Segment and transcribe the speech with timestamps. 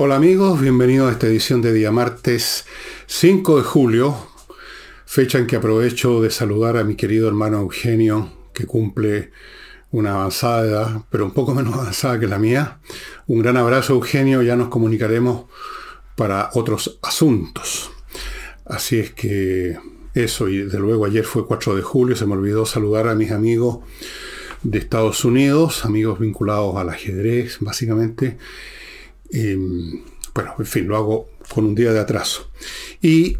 [0.00, 2.66] Hola amigos, bienvenidos a esta edición de día martes
[3.08, 4.14] 5 de julio,
[5.04, 9.32] fecha en que aprovecho de saludar a mi querido hermano Eugenio, que cumple
[9.90, 12.78] una avanzada edad, pero un poco menos avanzada que la mía.
[13.26, 15.46] Un gran abrazo Eugenio, ya nos comunicaremos
[16.14, 17.90] para otros asuntos.
[18.66, 19.78] Así es que
[20.14, 23.32] eso, y desde luego ayer fue 4 de julio, se me olvidó saludar a mis
[23.32, 23.80] amigos
[24.62, 28.38] de Estados Unidos, amigos vinculados al ajedrez, básicamente
[30.34, 32.50] bueno, en fin, lo hago con un día de atraso.
[33.00, 33.36] Y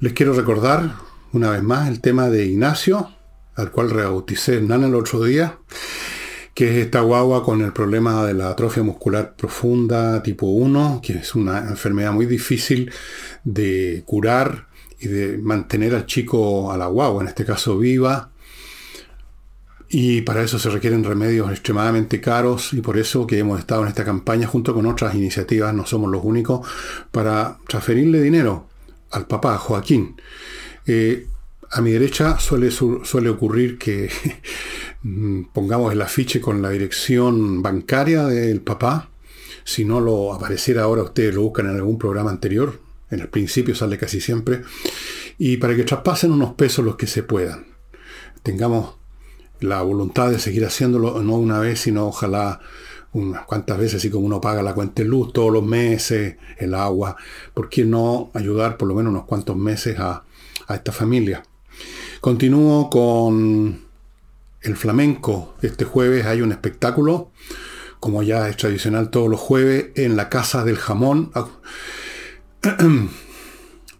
[0.00, 0.96] les quiero recordar
[1.32, 3.10] una vez más el tema de Ignacio,
[3.54, 5.58] al cual rebauticé Nana el otro día,
[6.54, 11.14] que es esta guagua con el problema de la atrofia muscular profunda tipo 1, que
[11.14, 12.92] es una enfermedad muy difícil
[13.42, 14.68] de curar
[15.00, 18.30] y de mantener al chico, a la guagua, en este caso viva,
[19.96, 23.88] y para eso se requieren remedios extremadamente caros y por eso que hemos estado en
[23.88, 26.66] esta campaña junto con otras iniciativas, no somos los únicos,
[27.12, 28.66] para transferirle dinero
[29.12, 30.20] al papá, Joaquín.
[30.84, 31.28] Eh,
[31.70, 34.10] a mi derecha suele, suele ocurrir que
[35.52, 39.10] pongamos el afiche con la dirección bancaria del papá.
[39.62, 42.80] Si no lo apareciera ahora, ustedes lo buscan en algún programa anterior.
[43.12, 44.62] En el principio sale casi siempre.
[45.38, 47.66] Y para que traspasen unos pesos los que se puedan.
[48.42, 49.03] Tengamos
[49.64, 52.60] la voluntad de seguir haciéndolo, no una vez, sino ojalá
[53.12, 56.74] unas cuantas veces, así como uno paga la cuenta de luz todos los meses, el
[56.74, 57.16] agua,
[57.54, 60.24] ¿por qué no ayudar por lo menos unos cuantos meses a,
[60.66, 61.42] a esta familia?
[62.20, 63.84] Continúo con
[64.62, 65.54] el flamenco.
[65.62, 67.30] Este jueves hay un espectáculo,
[68.00, 71.30] como ya es tradicional todos los jueves, en la Casa del Jamón,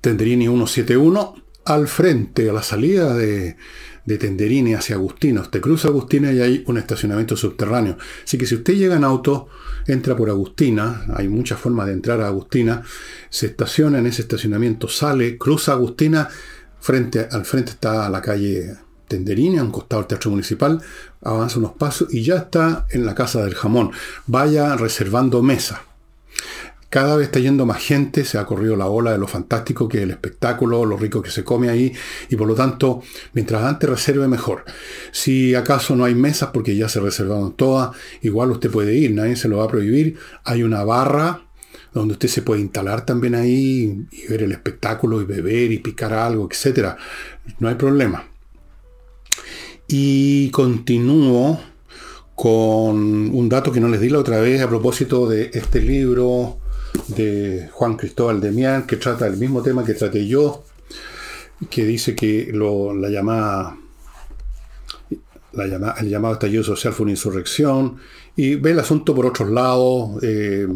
[0.01, 3.57] Tenderini 171, al frente, a la salida de
[4.05, 5.41] de Tenderini hacia Agustina.
[5.41, 7.97] Usted cruza Agustina y hay un estacionamiento subterráneo.
[8.25, 9.49] Así que si usted llega en auto,
[9.87, 12.83] entra por Agustina, hay muchas formas de entrar a Agustina,
[13.31, 16.29] se estaciona en ese estacionamiento, sale, cruza Agustina,
[16.81, 18.77] frente, al frente está la calle
[19.09, 20.81] Tenderini, a un costado del Teatro Municipal,
[21.23, 23.91] avanza unos pasos y ya está en la Casa del Jamón.
[24.27, 25.83] Vaya reservando mesa.
[26.95, 29.97] Cada vez está yendo más gente, se ha corrido la ola de lo fantástico que
[29.97, 31.93] es el espectáculo, lo rico que se come ahí,
[32.29, 34.65] y por lo tanto, mientras antes reserve mejor.
[35.11, 39.35] Si acaso no hay mesas, porque ya se reservaron todas, igual usted puede ir, nadie
[39.35, 40.19] se lo va a prohibir.
[40.45, 41.49] Hay una barra
[41.93, 46.13] donde usted se puede instalar también ahí y ver el espectáculo y beber y picar
[46.13, 46.91] algo, etc.
[47.59, 48.25] No hay problema.
[49.89, 51.61] Y continúo
[52.37, 56.61] con un dato que no les di la otra vez a propósito de este libro
[57.09, 60.65] de Juan Cristóbal Demián, que trata el mismo tema que traté yo,
[61.71, 63.77] que dice que lo, la llamada,
[65.53, 67.97] la llamada, el llamado estallido social fue una insurrección,
[68.37, 70.67] y ve el asunto por otros lados, eh,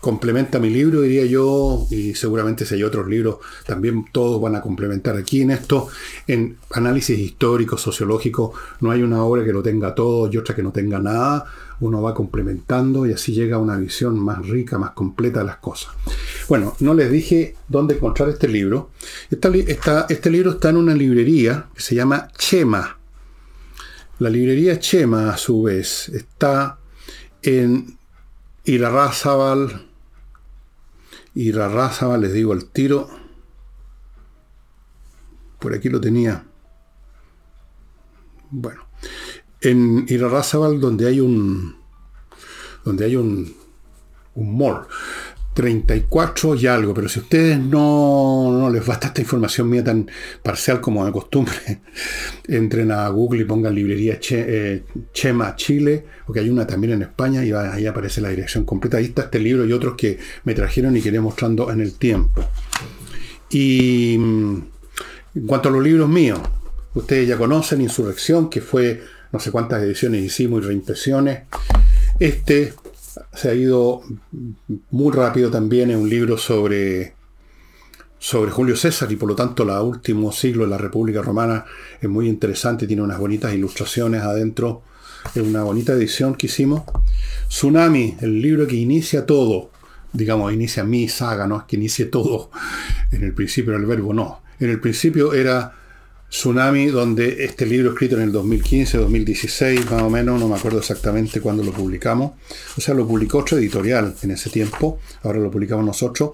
[0.00, 3.36] complementa mi libro, diría yo, y seguramente si hay otros libros,
[3.66, 5.88] también todos van a complementar aquí en esto.
[6.26, 10.62] En análisis histórico, sociológico, no hay una obra que lo tenga todo y otra que
[10.62, 11.44] no tenga nada.
[11.80, 15.56] Uno va complementando y así llega a una visión más rica, más completa de las
[15.56, 15.94] cosas.
[16.48, 18.90] Bueno, no les dije dónde encontrar este libro.
[19.30, 22.98] este libro está en una librería que se llama Chema.
[24.18, 26.78] La librería Chema, a su vez, está
[27.42, 27.96] en
[28.64, 29.90] Irarrázaval,
[31.34, 33.08] y Rarrázaga, les digo el tiro.
[35.58, 36.44] Por aquí lo tenía.
[38.50, 38.89] Bueno.
[39.60, 41.76] En Irarrázaval, donde hay un.
[42.84, 43.54] donde hay un.
[44.34, 44.86] un mall.
[45.52, 50.08] 34 y algo, pero si ustedes no, no, les basta esta información mía tan
[50.42, 51.80] parcial como de costumbre,
[52.48, 57.44] entren a Google y pongan librería eh, Chema Chile, porque hay una también en España
[57.44, 58.98] y ahí aparece la dirección completa.
[58.98, 61.94] Ahí está este libro y otros que me trajeron y que iré mostrando en el
[61.94, 62.42] tiempo.
[63.50, 64.54] Y mm,
[65.34, 66.38] en cuanto a los libros míos,
[66.94, 69.02] ustedes ya conocen Insurrección, que fue
[69.32, 71.42] no sé cuántas ediciones hicimos y reimpresiones.
[72.18, 72.74] Este
[73.32, 74.02] se ha ido
[74.90, 77.14] muy rápido también en un libro sobre,
[78.18, 81.64] sobre Julio César y por lo tanto el último siglo de la República Romana
[82.00, 84.82] es muy interesante, tiene unas bonitas ilustraciones adentro,
[85.34, 86.82] es una bonita edición que hicimos.
[87.48, 89.70] Tsunami, el libro que inicia todo,
[90.12, 92.50] digamos, inicia mi saga, no es que inicie todo,
[93.12, 94.42] en el principio era el verbo, no.
[94.58, 95.79] En el principio era
[96.30, 100.78] Tsunami, donde este libro escrito en el 2015, 2016, más o menos, no me acuerdo
[100.78, 102.32] exactamente cuándo lo publicamos,
[102.76, 106.30] o sea, lo publicó otro editorial en ese tiempo, ahora lo publicamos nosotros,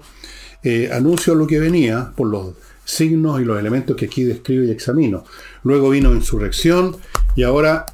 [0.63, 2.53] eh, anuncio lo que venía por los
[2.85, 5.25] signos y los elementos que aquí describo y examino.
[5.63, 6.95] Luego vino Insurrección
[7.35, 7.85] y ahora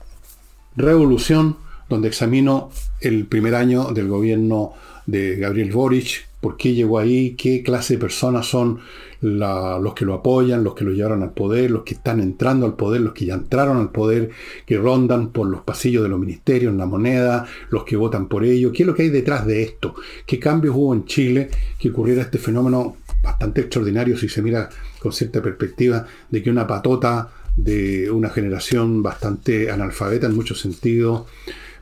[0.75, 1.57] Revolución,
[1.87, 2.69] donde examino
[2.99, 4.73] el primer año del gobierno
[5.05, 8.79] de Gabriel Boric, por qué llegó ahí, qué clase de personas son
[9.23, 12.75] los que lo apoyan, los que lo llevaron al poder, los que están entrando al
[12.75, 14.31] poder, los que ya entraron al poder,
[14.65, 18.43] que rondan por los pasillos de los ministerios, en la moneda, los que votan por
[18.43, 21.49] ello, qué es lo que hay detrás de esto, qué cambios hubo en Chile
[21.79, 24.67] que ocurriera este fenómeno bastante extraordinario si se mira
[24.99, 31.27] con cierta perspectiva de que una patota de una generación bastante analfabeta en muchos sentidos,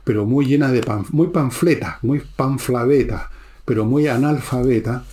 [0.04, 0.80] pero muy llena de
[1.10, 3.30] muy panfleta, muy panflaveta,
[3.64, 5.04] pero muy analfabeta,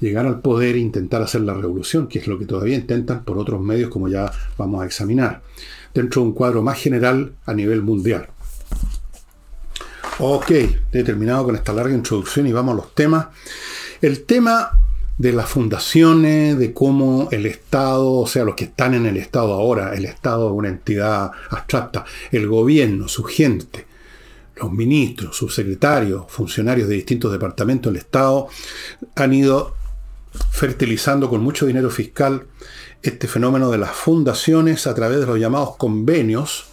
[0.00, 3.38] llegar al poder e intentar hacer la revolución, que es lo que todavía intentan por
[3.38, 5.42] otros medios, como ya vamos a examinar,
[5.94, 8.28] dentro de un cuadro más general a nivel mundial.
[10.20, 10.50] Ok,
[10.92, 13.28] he terminado con esta larga introducción y vamos a los temas.
[14.00, 14.72] El tema
[15.16, 19.52] de las fundaciones, de cómo el Estado, o sea, los que están en el Estado
[19.52, 23.86] ahora, el Estado es una entidad abstracta, el gobierno, su gente,
[24.56, 28.48] los ministros, subsecretarios, funcionarios de distintos departamentos del Estado
[29.14, 29.77] han ido
[30.50, 32.46] fertilizando con mucho dinero fiscal
[33.02, 36.66] este fenómeno de las fundaciones a través de los llamados convenios.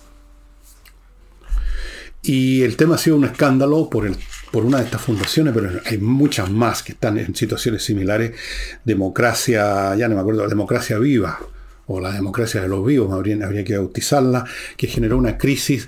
[2.22, 4.18] Y el tema ha sido un escándalo por, el,
[4.52, 8.36] por una de estas fundaciones, pero hay muchas más que están en situaciones similares.
[8.84, 11.40] Democracia, ya no me acuerdo, democracia viva,
[11.86, 14.44] o la democracia de los vivos, habría, habría que bautizarla,
[14.76, 15.88] que generó una crisis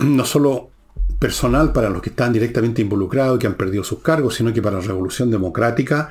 [0.00, 0.70] no solo
[1.20, 4.60] personal para los que están directamente involucrados y que han perdido sus cargos, sino que
[4.60, 6.10] para la revolución democrática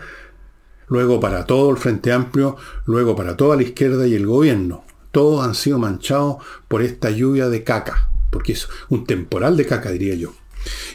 [0.94, 2.56] luego para todo el Frente Amplio,
[2.86, 4.86] luego para toda la izquierda y el gobierno.
[5.12, 6.38] Todos han sido manchados
[6.68, 10.36] por esta lluvia de caca, porque es un temporal de caca, diría yo.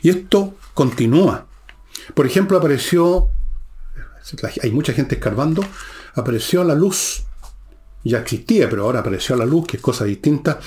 [0.02, 1.48] Y esto continúa.
[2.14, 3.30] Por ejemplo, apareció,
[4.62, 5.64] hay mucha gente escarbando,
[6.14, 7.24] apareció a la luz,
[8.04, 10.60] ya existía, pero ahora apareció a la luz, que es cosa distinta,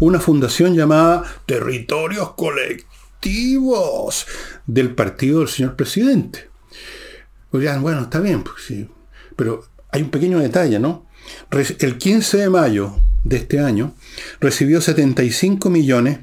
[0.00, 4.26] una fundación llamada Territorios Colectivos
[4.66, 6.48] del partido del señor presidente.
[7.50, 8.86] Pues bueno, está bien, pues.
[9.36, 11.06] Pero hay un pequeño detalle, ¿no?
[11.50, 13.94] El 15 de mayo de este año
[14.40, 16.20] recibió 75 millones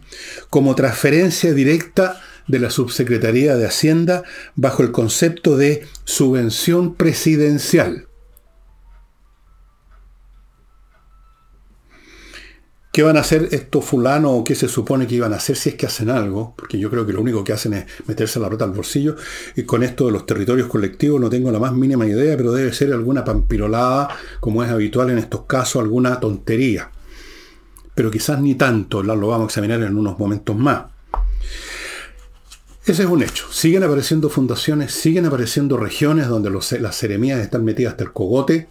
[0.49, 4.23] como transferencia directa de la Subsecretaría de Hacienda
[4.55, 8.07] bajo el concepto de subvención presidencial.
[12.95, 15.67] ¿Qué van a hacer estos fulanos o qué se supone que iban a hacer si
[15.67, 16.53] es que hacen algo?
[16.55, 19.17] Porque yo creo que lo único que hacen es meterse la rota al bolsillo.
[19.57, 22.71] Y con esto de los territorios colectivos no tengo la más mínima idea, pero debe
[22.71, 26.89] ser alguna pampirolada, como es habitual en estos casos, alguna tontería.
[27.93, 30.94] Pero quizás ni tanto, lo vamos a examinar en unos momentos más.
[32.85, 33.51] Ese es un hecho.
[33.51, 38.67] Siguen apareciendo fundaciones, siguen apareciendo regiones donde las seremías están metidas hasta el cogote.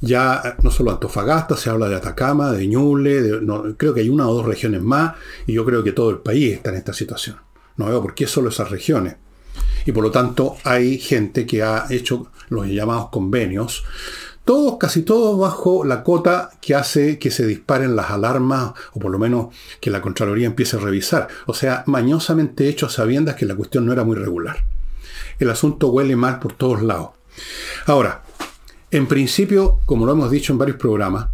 [0.00, 3.40] Ya no solo Antofagasta, se habla de Atacama, de Ñuble,
[3.76, 5.16] creo que hay una o dos regiones más,
[5.46, 7.36] y yo creo que todo el país está en esta situación.
[7.76, 9.16] No veo por qué solo esas regiones.
[9.84, 13.84] Y por lo tanto hay gente que ha hecho los llamados convenios
[14.44, 19.10] todos, casi todos bajo la cota que hace que se disparen las alarmas, o por
[19.10, 21.28] lo menos que la Contraloría empiece a revisar.
[21.46, 24.64] O sea, mañosamente hecho a sabiendas que la cuestión no era muy regular.
[25.38, 27.10] El asunto huele mal por todos lados.
[27.86, 28.22] Ahora,
[28.90, 31.28] en principio, como lo hemos dicho en varios programas,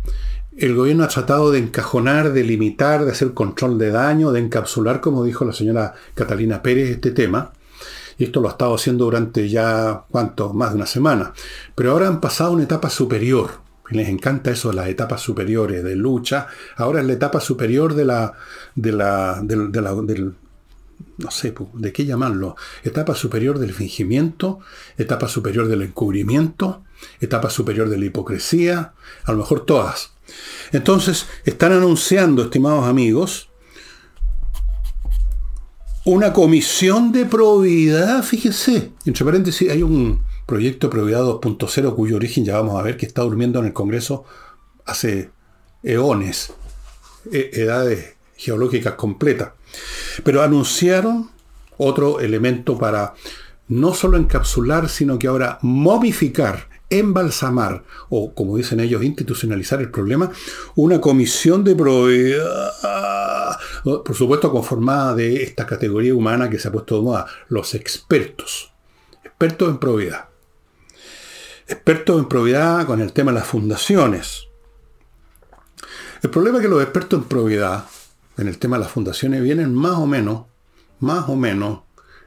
[0.57, 5.01] el gobierno ha tratado de encajonar, de limitar, de hacer control de daño, de encapsular,
[5.01, 7.53] como dijo la señora Catalina Pérez, este tema,
[8.19, 10.53] y esto lo ha estado haciendo durante ya, ¿cuánto?
[10.53, 11.33] Más de una semana.
[11.75, 13.61] Pero ahora han pasado una etapa superior.
[13.91, 16.49] Les encanta eso de las etapas superiores de lucha.
[16.77, 18.35] Ahora es la etapa superior de la,
[18.75, 20.35] de la, de, la, del,
[21.17, 22.57] no sé, ¿de qué llamarlo?
[22.83, 24.59] Etapa superior del fingimiento,
[24.99, 26.83] etapa superior del encubrimiento,
[27.21, 28.93] etapa superior de la hipocresía,
[29.25, 30.11] a lo mejor todas.
[30.73, 33.49] Entonces, están anunciando, estimados amigos,
[36.09, 38.93] una comisión de probidad, fíjese.
[39.05, 43.05] Entre paréntesis, hay un proyecto de probidad 2.0 cuyo origen ya vamos a ver que
[43.05, 44.25] está durmiendo en el Congreso
[44.87, 45.29] hace
[45.83, 46.55] eones,
[47.31, 49.51] e, edades geológicas completas.
[50.25, 51.31] Pero anunciaron
[51.77, 53.13] otro elemento para
[53.69, 60.31] no solo encapsular, sino que ahora momificar embalsamar o, como dicen ellos, institucionalizar el problema,
[60.75, 62.71] una comisión de probidad,
[63.85, 68.73] por supuesto conformada de esta categoría humana que se ha puesto de moda, los expertos,
[69.25, 70.29] expertos en probidad.
[71.67, 74.49] Expertos en probidad con el tema de las fundaciones.
[76.23, 77.85] El problema es que los expertos en probidad,
[78.37, 80.47] en el tema de las fundaciones, vienen más o menos,
[81.01, 81.81] más o menos,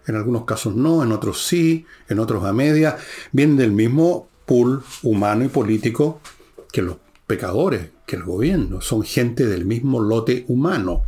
[0.08, 2.98] en algunos casos no, en otros sí, en otros a media,
[3.32, 4.28] vienen del mismo
[5.04, 6.20] humano y político
[6.72, 8.82] que los pecadores, que el gobierno.
[8.82, 11.06] Son gente del mismo lote humano.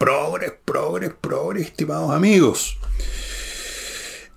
[0.00, 2.78] Progres, progres, progres, estimados amigos.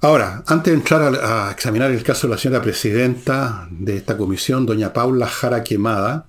[0.02, 4.66] Ahora, antes de entrar a, examinar el caso de la señora presidenta de esta comisión,
[4.66, 6.28] doña Paula Jara Quemada,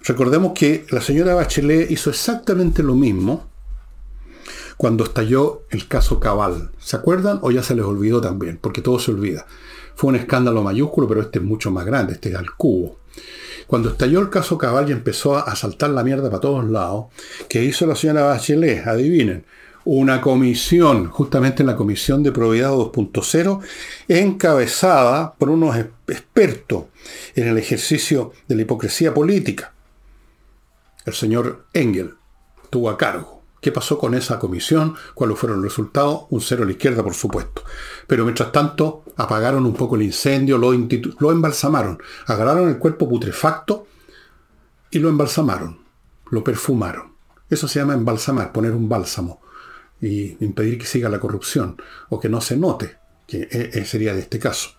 [0.00, 3.48] recordemos que la señora Bachelet hizo exactamente lo mismo
[4.76, 6.72] cuando estalló el caso Cabal.
[6.80, 8.58] ¿Se acuerdan o ya se les olvidó también?
[8.60, 9.46] Porque todo se olvida.
[9.94, 12.98] Fue un escándalo mayúsculo, pero este es mucho más grande, este es al cubo.
[13.72, 17.06] Cuando estalló el caso Cabal y empezó a saltar la mierda para todos lados,
[17.48, 18.86] ¿qué hizo la señora Bachelet?
[18.86, 19.46] Adivinen
[19.86, 23.60] una comisión, justamente en la Comisión de Probidad 2.0,
[24.08, 25.74] encabezada por unos
[26.06, 26.84] expertos
[27.34, 29.72] en el ejercicio de la hipocresía política.
[31.06, 32.16] El señor Engel
[32.68, 33.31] tuvo a cargo.
[33.62, 34.96] ¿Qué pasó con esa comisión?
[35.14, 36.24] ¿Cuáles fueron los resultados?
[36.30, 37.62] Un cero a la izquierda, por supuesto.
[38.08, 42.02] Pero mientras tanto, apagaron un poco el incendio, lo, lo embalsamaron.
[42.26, 43.86] Agarraron el cuerpo putrefacto
[44.90, 45.78] y lo embalsamaron.
[46.30, 47.12] Lo perfumaron.
[47.48, 49.40] Eso se llama embalsamar, poner un bálsamo
[50.00, 54.12] y impedir que siga la corrupción o que no se note, que e, e, sería
[54.12, 54.70] de este caso.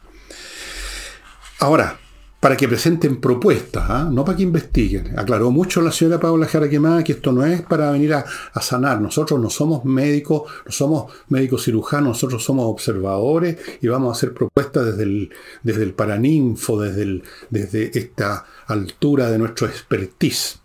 [1.60, 1.98] Ahora,
[2.44, 4.10] para que presenten propuestas, ¿ah?
[4.12, 5.18] no para que investiguen.
[5.18, 8.26] Aclaró mucho la señora Paula Jara Quemada que esto no es para venir a,
[8.60, 9.00] sanar.
[9.00, 14.34] Nosotros no somos médicos, no somos médicos cirujanos, nosotros somos observadores y vamos a hacer
[14.34, 20.60] propuestas desde el, paraninfo, desde, esta altura de nuestro expertise.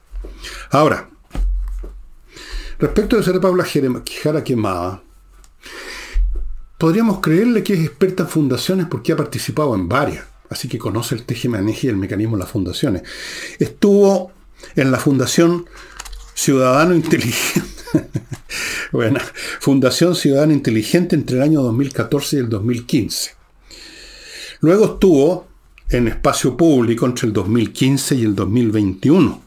[0.73, 1.09] Ahora,
[2.81, 5.03] Respecto de ser Paula Jara Quemada,
[6.77, 11.15] podríamos creerle que es experta en fundaciones porque ha participado en varias, así que conoce
[11.15, 13.03] el tejemaneje y el mecanismo de las fundaciones.
[13.59, 14.33] Estuvo
[14.77, 15.67] en la Fundación
[16.35, 17.69] Ciudadano Inteligente.
[18.93, 19.21] bueno,
[19.61, 23.37] Fundación Ciudadano Inteligente entre el año 2014 y el 2015.
[24.61, 25.49] Luego estuvo
[25.89, 29.43] en espacio público entre el 2015 y el 2021.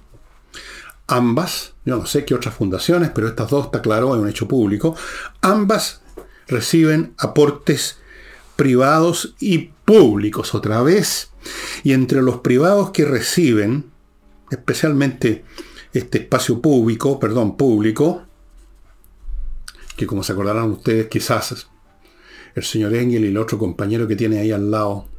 [1.08, 4.48] Ambas, yo no sé qué otras fundaciones, pero estas dos está claro, es un hecho
[4.48, 4.96] público,
[5.42, 6.02] ambas
[6.48, 7.98] reciben aportes
[8.56, 11.32] privados y públicos otra vez.
[11.84, 13.92] Y entre los privados que reciben,
[14.50, 15.44] especialmente
[15.92, 18.24] este espacio público, perdón, público,
[19.98, 21.68] que como se acordarán ustedes, quizás
[22.56, 25.10] el señor Engel y el otro compañero que tiene ahí al lado,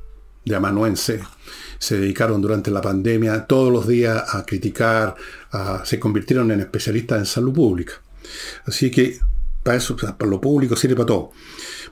[0.45, 1.21] de amanuense,
[1.79, 5.15] se dedicaron durante la pandemia todos los días a criticar,
[5.85, 7.93] se convirtieron en especialistas en salud pública.
[8.65, 9.19] Así que
[9.63, 11.31] para eso, para lo público sirve para todo.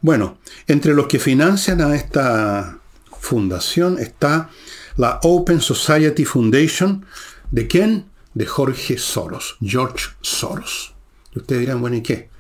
[0.02, 2.78] Bueno, entre los que financian a esta
[3.19, 4.50] fundación está
[4.97, 7.04] la Open Society Foundation.
[7.50, 8.11] ¿De quién?
[8.35, 10.95] De Jorge Soros, George Soros.
[11.35, 12.30] Y ustedes dirán, bueno, ¿y qué?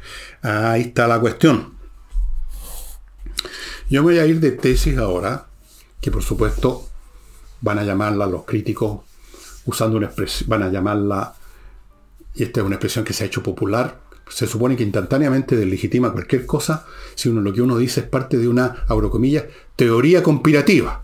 [0.42, 1.74] Ahí está la cuestión.
[3.90, 5.48] Yo me voy a ir de tesis ahora,
[6.00, 6.88] que por supuesto
[7.60, 9.00] van a llamarla los críticos,
[9.66, 11.34] usando una expresión, van a llamarla,
[12.34, 14.00] y esta es una expresión que se ha hecho popular,
[14.30, 18.38] se supone que instantáneamente deslegitima cualquier cosa si uno lo que uno dice es parte
[18.38, 19.44] de una, abrocomillas,
[19.76, 21.02] teoría conspirativa.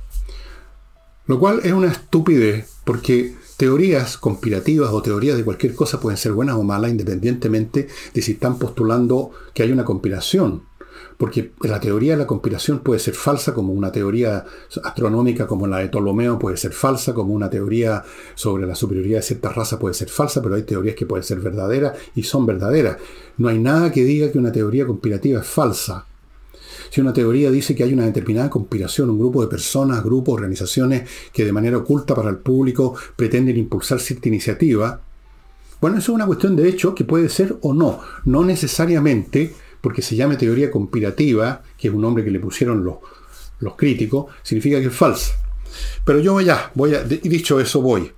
[1.27, 6.33] Lo cual es una estupidez, porque teorías conspirativas o teorías de cualquier cosa pueden ser
[6.33, 10.63] buenas o malas independientemente de si están postulando que hay una conspiración
[11.17, 14.45] porque la teoría de la conspiración puede ser falsa, como una teoría
[14.83, 19.23] astronómica como la de Ptolomeo puede ser falsa, como una teoría sobre la superioridad de
[19.23, 22.97] cierta raza puede ser falsa, pero hay teorías que pueden ser verdaderas y son verdaderas.
[23.39, 26.07] No hay nada que diga que una teoría conspirativa es falsa.
[26.91, 31.09] Si una teoría dice que hay una determinada conspiración, un grupo de personas, grupos, organizaciones
[31.33, 35.01] que de manera oculta para el público pretenden impulsar cierta iniciativa,
[35.81, 38.01] bueno, eso es una cuestión de hecho que puede ser o no.
[38.25, 39.55] No necesariamente
[39.87, 42.97] porque se llame teoría conspirativa, que es un nombre que le pusieron los,
[43.61, 45.35] los críticos, significa que es falsa.
[46.05, 48.11] Pero yo ya, voy a, dicho eso, voy.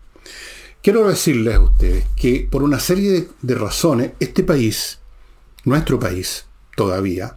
[0.82, 5.00] Quiero decirles a ustedes que por una serie de, razones, este país,
[5.64, 7.36] nuestro país, todavía,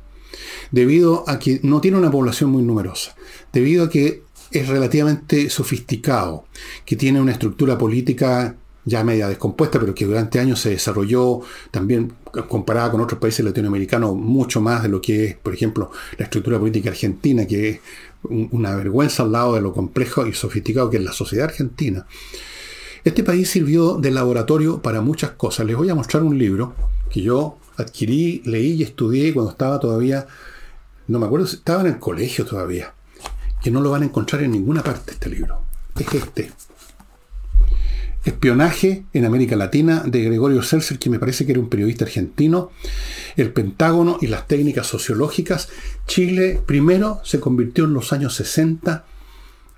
[0.72, 3.14] debido a que no tiene una población muy numerosa,
[3.52, 6.46] debido a que es relativamente sofisticado,
[6.86, 12.14] que tiene una estructura política ya media descompuesta, pero que durante años se desarrolló también
[12.48, 16.58] comparada con otros países latinoamericanos mucho más de lo que es, por ejemplo, la estructura
[16.60, 17.80] política argentina, que es
[18.24, 22.06] una vergüenza al lado de lo complejo y sofisticado que es la sociedad argentina.
[23.04, 25.66] Este país sirvió de laboratorio para muchas cosas.
[25.66, 26.76] Les voy a mostrar un libro
[27.10, 30.28] que yo adquirí, leí y estudié cuando estaba todavía,
[31.08, 32.94] no me acuerdo, estaba en el colegio todavía,
[33.62, 35.62] que no lo van a encontrar en ninguna parte este libro.
[36.00, 36.52] Es este.
[38.24, 42.70] Espionaje en América Latina de Gregorio Seltzer, que me parece que era un periodista argentino,
[43.36, 45.70] el Pentágono y las técnicas sociológicas.
[46.06, 49.06] Chile primero se convirtió en los años 60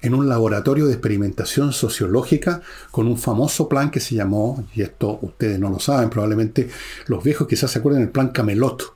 [0.02, 5.20] en un laboratorio de experimentación sociológica con un famoso plan que se llamó, y esto
[5.22, 6.68] ustedes no lo saben, probablemente
[7.08, 8.94] los viejos quizás se acuerdan del plan Camelot.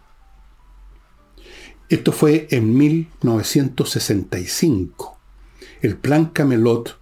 [1.87, 5.17] Esto fue en 1965.
[5.81, 6.96] El plan Camelot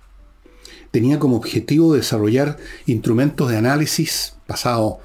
[0.96, 5.00] tenía como objetivo desarrollar instrumentos de análisis basados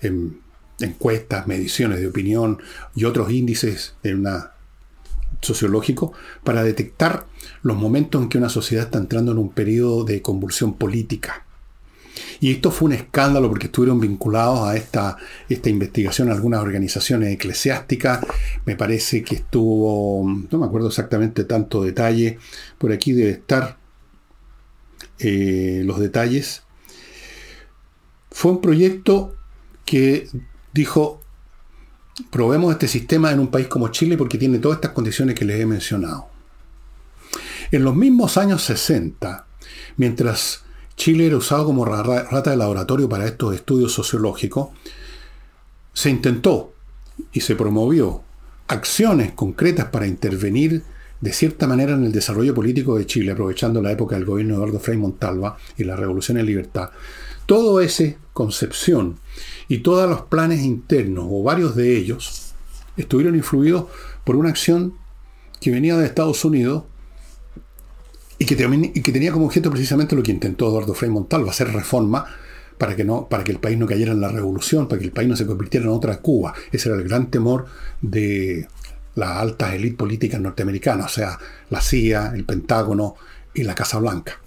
[0.00, 0.40] en
[0.80, 2.58] encuestas, mediciones de opinión
[2.96, 4.54] y otros índices en una
[5.40, 6.12] sociológico
[6.42, 7.26] para detectar
[7.62, 11.46] los momentos en que una sociedad está entrando en un periodo de convulsión política.
[12.40, 15.16] Y esto fue un escándalo porque estuvieron vinculados a esta,
[15.48, 18.18] esta investigación algunas organizaciones eclesiásticas.
[18.64, 22.40] Me parece que estuvo, no me acuerdo exactamente tanto detalle,
[22.78, 23.85] por aquí debe estar
[25.18, 26.62] eh, los detalles.
[28.30, 29.34] Fue un proyecto
[29.84, 30.28] que
[30.72, 31.22] dijo,
[32.30, 35.60] probemos este sistema en un país como Chile porque tiene todas estas condiciones que les
[35.60, 36.28] he mencionado.
[37.70, 39.46] En los mismos años 60,
[39.96, 40.62] mientras
[40.96, 44.68] Chile era usado como rata de laboratorio para estos estudios sociológicos,
[45.92, 46.74] se intentó
[47.32, 48.22] y se promovió
[48.68, 50.84] acciones concretas para intervenir
[51.20, 54.58] de cierta manera en el desarrollo político de Chile, aprovechando la época del gobierno de
[54.58, 56.90] Eduardo Frei Montalva y la Revolución en Libertad.
[57.46, 59.18] Todo esa concepción
[59.68, 62.52] y todos los planes internos, o varios de ellos,
[62.96, 63.86] estuvieron influidos
[64.24, 64.94] por una acción
[65.60, 66.84] que venía de Estados Unidos
[68.38, 68.54] y que,
[69.12, 72.26] tenía como objeto precisamente lo que intentó Eduardo Frei Montalva, hacer reforma
[72.76, 75.12] para que, no, para que el país no cayera en la revolución, para que el
[75.12, 76.52] país no se convirtiera en otra Cuba.
[76.70, 77.66] Ese era el gran temor
[78.02, 78.68] de
[79.16, 81.38] las altas élites políticas norteamericanas, o sea,
[81.70, 83.16] la CIA, el Pentágono
[83.52, 84.38] y la Casa Blanca.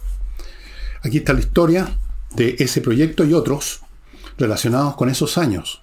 [1.03, 1.99] Aquí está la historia
[2.35, 3.81] de ese proyecto y otros
[4.37, 5.81] relacionados con esos años.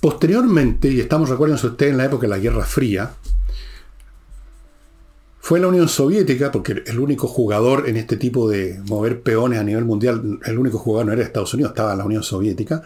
[0.00, 3.10] Posteriormente, y estamos, recuerden ustedes, en la época de la Guerra Fría,
[5.40, 9.64] fue la Unión Soviética, porque el único jugador en este tipo de mover peones a
[9.64, 12.82] nivel mundial, el único jugador no era Estados Unidos, estaba la Unión Soviética,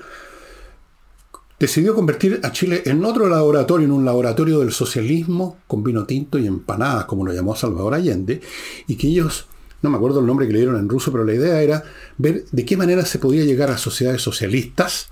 [1.59, 6.39] decidió convertir a Chile en otro laboratorio, en un laboratorio del socialismo con vino tinto
[6.39, 8.41] y empanadas, como lo llamó Salvador Allende,
[8.87, 9.47] y que ellos
[9.83, 11.85] no me acuerdo el nombre que le dieron en ruso, pero la idea era
[12.17, 15.11] ver de qué manera se podía llegar a sociedades socialistas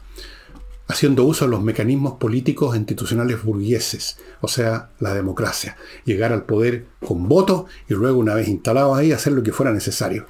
[0.88, 5.76] haciendo uso de los mecanismos políticos e institucionales burgueses, o sea, la democracia.
[6.04, 9.72] Llegar al poder con voto y luego, una vez instalados ahí, hacer lo que fuera
[9.72, 10.26] necesario.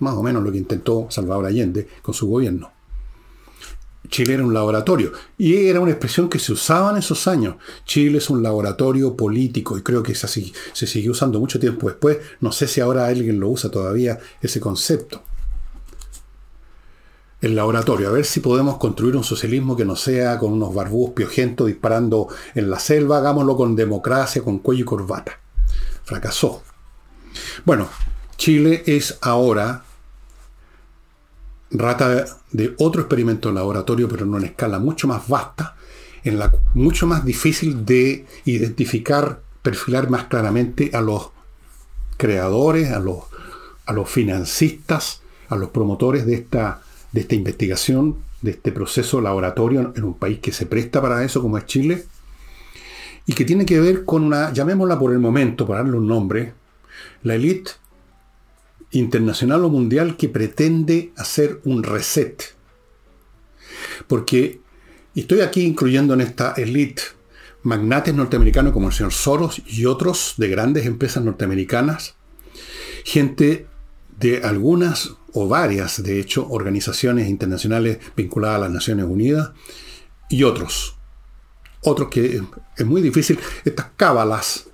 [0.00, 2.72] Más o menos lo que intentó Salvador Allende con su gobierno.
[4.10, 5.12] Chile era un laboratorio.
[5.38, 7.56] Y era una expresión que se usaba en esos años.
[7.84, 10.52] Chile es un laboratorio político y creo que así.
[10.72, 12.18] Se siguió usando mucho tiempo después.
[12.40, 15.22] No sé si ahora alguien lo usa todavía ese concepto.
[17.40, 21.12] El laboratorio, a ver si podemos construir un socialismo que no sea con unos barbús
[21.12, 25.40] piojentos disparando en la selva, hagámoslo con democracia, con cuello y corbata.
[26.04, 26.62] Fracasó.
[27.64, 27.88] Bueno,
[28.36, 29.84] Chile es ahora
[31.70, 35.76] rata de otro experimento en laboratorio, pero en una escala mucho más vasta,
[36.24, 41.30] en la mucho más difícil de identificar, perfilar más claramente a los
[42.16, 43.18] creadores, a los,
[43.86, 49.92] a los financistas, a los promotores de esta, de esta investigación, de este proceso laboratorio
[49.96, 52.04] en un país que se presta para eso, como es Chile,
[53.26, 56.54] y que tiene que ver con una, llamémosla por el momento, para darle un nombre,
[57.22, 57.72] la élite
[58.92, 62.54] internacional o mundial que pretende hacer un reset.
[64.06, 64.60] Porque
[65.14, 67.02] estoy aquí incluyendo en esta elite
[67.62, 72.14] magnates norteamericanos como el señor Soros y otros de grandes empresas norteamericanas,
[73.04, 73.66] gente
[74.18, 79.52] de algunas o varias, de hecho, organizaciones internacionales vinculadas a las Naciones Unidas
[80.28, 80.96] y otros.
[81.82, 82.42] Otros que
[82.76, 84.69] es muy difícil, estas cábalas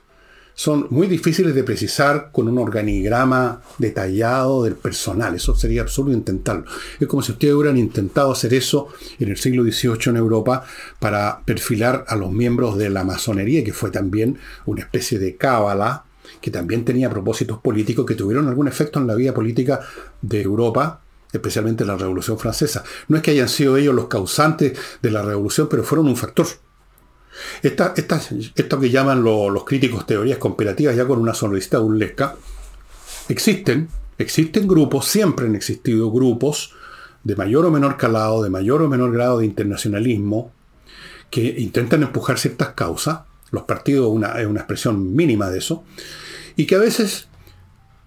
[0.56, 5.34] son muy difíciles de precisar con un organigrama detallado del personal.
[5.34, 6.64] Eso sería absurdo intentarlo.
[6.98, 8.88] Es como si ustedes hubieran intentado hacer eso
[9.18, 10.64] en el siglo XVIII en Europa
[10.98, 16.04] para perfilar a los miembros de la masonería, que fue también una especie de cábala,
[16.40, 19.80] que también tenía propósitos políticos que tuvieron algún efecto en la vida política
[20.22, 22.82] de Europa especialmente en la Revolución Francesa.
[23.08, 26.46] No es que hayan sido ellos los causantes de la revolución, pero fueron un factor.
[27.62, 32.36] Esto que llaman los críticos teorías conspirativas ya con una sonrisita burlesca,
[33.28, 36.74] existen, existen grupos, siempre han existido grupos
[37.24, 40.52] de mayor o menor calado, de mayor o menor grado de internacionalismo,
[41.30, 43.20] que intentan empujar ciertas causas,
[43.50, 45.84] los partidos una, es una expresión mínima de eso,
[46.54, 47.28] y que a veces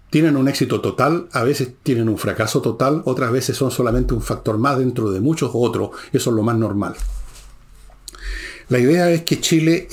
[0.10, 4.22] tienen un éxito total, a veces tienen un fracaso total, otras veces son solamente un
[4.22, 6.96] factor más dentro de muchos otros, eso es lo más normal.
[8.70, 9.88] La idea es que Chile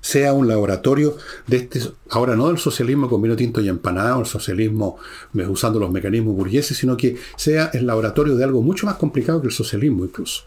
[0.00, 4.24] sea un laboratorio de este, ahora no del socialismo con vino tinto y empanada, el
[4.24, 4.96] socialismo
[5.34, 9.48] usando los mecanismos burgueses, sino que sea el laboratorio de algo mucho más complicado que
[9.48, 10.44] el socialismo incluso.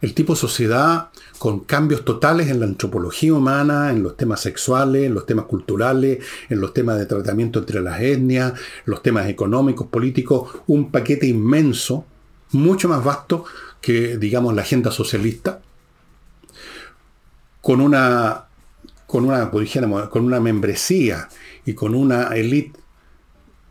[0.00, 5.04] El tipo de sociedad con cambios totales en la antropología humana, en los temas sexuales,
[5.04, 6.18] en los temas culturales,
[6.48, 8.54] en los temas de tratamiento entre las etnias,
[8.86, 12.04] los temas económicos, políticos, un paquete inmenso,
[12.50, 13.44] mucho más vasto
[13.80, 15.60] que, digamos, la agenda socialista,
[17.62, 18.48] con una,
[19.06, 19.72] con una, pues
[20.10, 21.28] con una membresía
[21.64, 22.78] y con una élite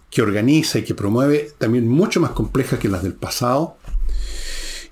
[0.10, 3.78] que organiza y que promueve también mucho más compleja que las del pasado.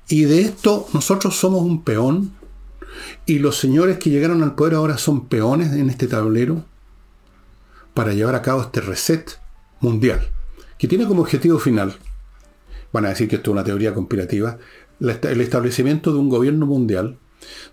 [0.07, 2.33] Y de esto nosotros somos un peón
[3.25, 6.65] y los señores que llegaron al poder ahora son peones en este tablero
[7.93, 9.39] para llevar a cabo este reset
[9.81, 10.29] mundial,
[10.77, 11.95] que tiene como objetivo final,
[12.91, 14.57] van a decir que esto es una teoría conspirativa,
[14.99, 17.17] el establecimiento de un gobierno mundial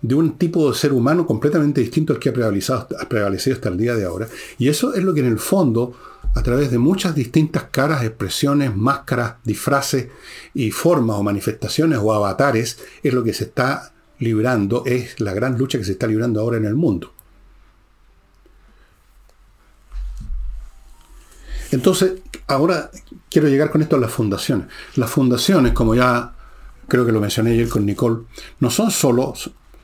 [0.01, 3.69] de un tipo de ser humano completamente distinto al que ha prevalecido, ha prevalecido hasta
[3.69, 4.27] el día de ahora.
[4.57, 5.93] Y eso es lo que en el fondo,
[6.35, 10.07] a través de muchas distintas caras, expresiones, máscaras, disfraces
[10.53, 15.57] y formas o manifestaciones o avatares, es lo que se está librando, es la gran
[15.57, 17.13] lucha que se está librando ahora en el mundo.
[21.71, 22.13] Entonces,
[22.47, 22.89] ahora
[23.29, 24.67] quiero llegar con esto a las fundaciones.
[24.95, 26.33] Las fundaciones, como ya
[26.87, 28.23] creo que lo mencioné ayer con Nicole,
[28.59, 29.33] no son solo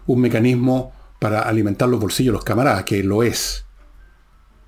[0.07, 3.65] un mecanismo para alimentar los bolsillos de los camaradas, que lo es,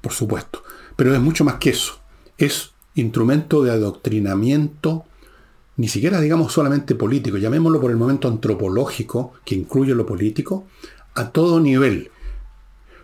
[0.02, 0.64] por supuesto,
[0.96, 2.00] pero es mucho más que eso.
[2.38, 5.06] Es instrumento de adoctrinamiento,
[5.78, 10.66] ni siquiera digamos solamente político, llamémoslo por el momento antropológico, que incluye lo político,
[11.16, 12.12] a todo nivel.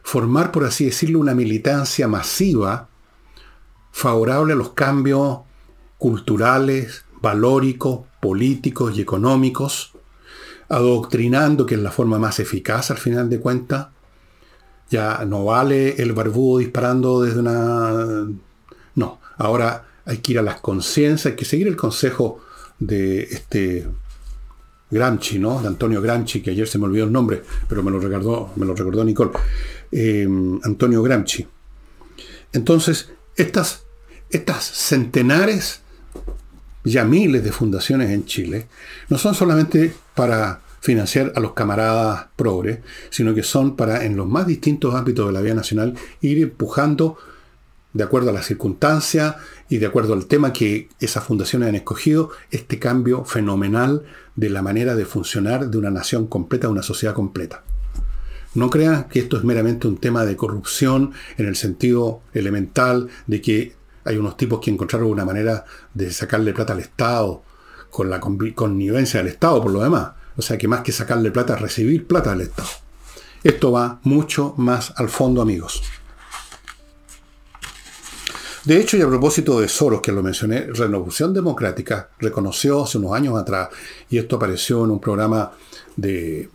[0.03, 2.87] Formar, por así decirlo, una militancia masiva
[3.91, 5.39] favorable a los cambios
[5.97, 9.91] culturales, valóricos, políticos y económicos,
[10.69, 13.87] adoctrinando, que es la forma más eficaz al final de cuentas.
[14.89, 18.27] Ya no vale el barbudo disparando desde una...
[18.95, 22.39] No, ahora hay que ir a las conciencias, hay que seguir el consejo
[22.79, 23.87] de este
[24.89, 25.61] Gramsci, ¿no?
[25.61, 28.65] De Antonio Gramsci, que ayer se me olvidó el nombre, pero me lo recordó, me
[28.65, 29.31] lo recordó Nicole.
[29.91, 30.27] Eh,
[30.63, 31.47] Antonio Gramsci.
[32.53, 33.83] Entonces, estas,
[34.29, 35.80] estas centenares
[36.83, 38.67] ya miles de fundaciones en Chile,
[39.09, 42.79] no son solamente para financiar a los camaradas progres,
[43.11, 47.17] sino que son para, en los más distintos ámbitos de la vida nacional, ir empujando,
[47.93, 49.35] de acuerdo a las circunstancias
[49.69, 54.03] y de acuerdo al tema que esas fundaciones han escogido, este cambio fenomenal
[54.35, 57.63] de la manera de funcionar de una nación completa, de una sociedad completa.
[58.53, 63.41] No crean que esto es meramente un tema de corrupción en el sentido elemental de
[63.41, 67.43] que hay unos tipos que encontraron una manera de sacarle plata al Estado,
[67.89, 70.11] con la connivencia del Estado por lo demás.
[70.37, 72.69] O sea que más que sacarle plata, recibir plata del Estado.
[73.43, 75.83] Esto va mucho más al fondo, amigos.
[78.63, 83.13] De hecho, y a propósito de Soros, que lo mencioné, Renovación Democrática reconoció hace unos
[83.13, 83.69] años atrás,
[84.09, 85.51] y esto apareció en un programa
[85.95, 86.47] de,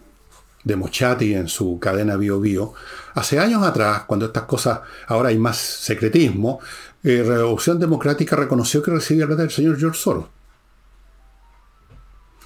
[0.62, 2.74] de Mochati en su cadena Bio Bio,
[3.14, 6.60] hace años atrás, cuando estas cosas, ahora hay más secretismo,
[7.02, 10.26] eh, Revolución Democrática reconoció que recibía plata del señor George Soros.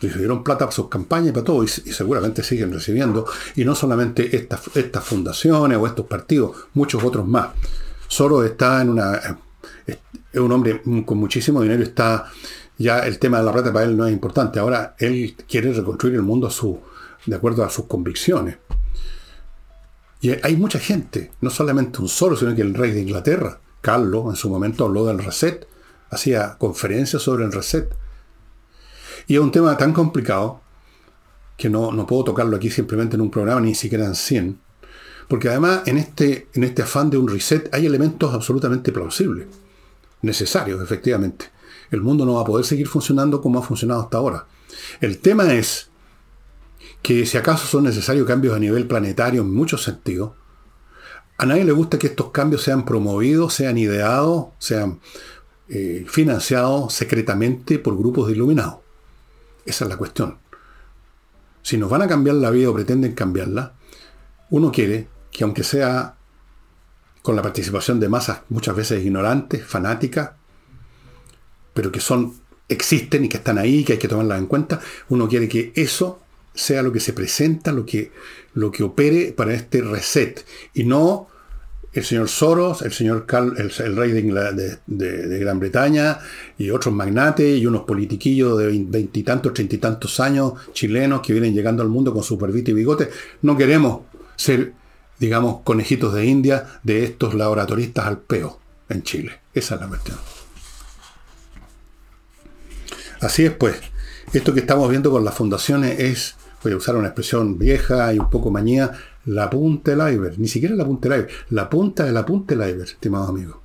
[0.01, 3.27] Recibieron plata para sus campañas y para todo, y, seguramente siguen recibiendo.
[3.57, 7.51] Y no solamente estas, fundaciones o estos partidos, muchos otros más.
[8.09, 9.39] Soros está en una.
[9.87, 9.99] Es,
[10.35, 12.31] un hombre con muchísimo dinero, está.
[12.79, 14.59] Ya el tema de la plata para él no es importante.
[14.59, 16.81] Ahora él quiere reconstruir el mundo a su,
[17.27, 18.57] de acuerdo a sus convicciones.
[20.23, 24.27] Y hay mucha gente, no solamente un solo, sino que el rey de Inglaterra, Carlos
[24.29, 25.67] en su momento habló del reset,
[26.11, 27.95] hacía conferencias sobre el reset.
[29.27, 30.61] Y es un tema tan complicado
[31.57, 34.59] que no, no, puedo tocarlo aquí simplemente en un programa, ni siquiera en 100.
[35.29, 39.47] Porque además en este, en este afán de un reset hay elementos absolutamente plausibles,
[40.23, 41.51] necesarios, efectivamente.
[41.91, 44.47] El mundo no va a poder seguir funcionando como ha funcionado hasta ahora.
[45.01, 45.91] El tema es
[47.03, 50.33] que si acaso son necesarios cambios a nivel planetario en muchos sentidos,
[51.41, 55.01] a nadie le gusta que estos cambios sean promovidos, sean ideados, sean
[55.71, 58.81] eh, financiados secretamente por grupos de iluminados.
[59.65, 60.37] Esa es la cuestión.
[61.63, 63.73] Si nos van a cambiar la vida o pretenden cambiarla,
[64.51, 66.17] uno quiere que aunque sea
[67.23, 70.33] con la participación de masas muchas veces ignorantes, fanáticas,
[71.73, 72.35] pero que son,
[72.69, 76.21] existen y que están ahí, que hay que tomarlas en cuenta, uno quiere que eso
[76.55, 78.13] sea lo que se presenta, lo que,
[78.55, 81.29] lo que opere para este reset, y no
[81.93, 86.19] el señor Soros, el señor el, rey de, Gran Bretaña
[86.57, 91.53] y otros magnates y unos politiquillos de veintitantos, treinta y tantos años chilenos que vienen
[91.53, 93.11] llegando al mundo con su y bigote.
[93.43, 94.03] No queremos
[94.37, 94.73] ser
[95.21, 98.59] digamos, conejitos de India de estos laboratoristas al peo
[98.89, 99.39] en Chile.
[99.55, 100.19] Esa es la cuestión.
[103.21, 103.77] Así es, pues,
[104.33, 108.19] esto que estamos viendo con las fundaciones es, voy a usar una expresión vieja y
[108.19, 108.93] un poco mañía,
[109.25, 110.39] la punta del iceberg.
[110.39, 113.57] Ni siquiera la punta del iceberg, la punta de la punta del iceberg, estimados amigos.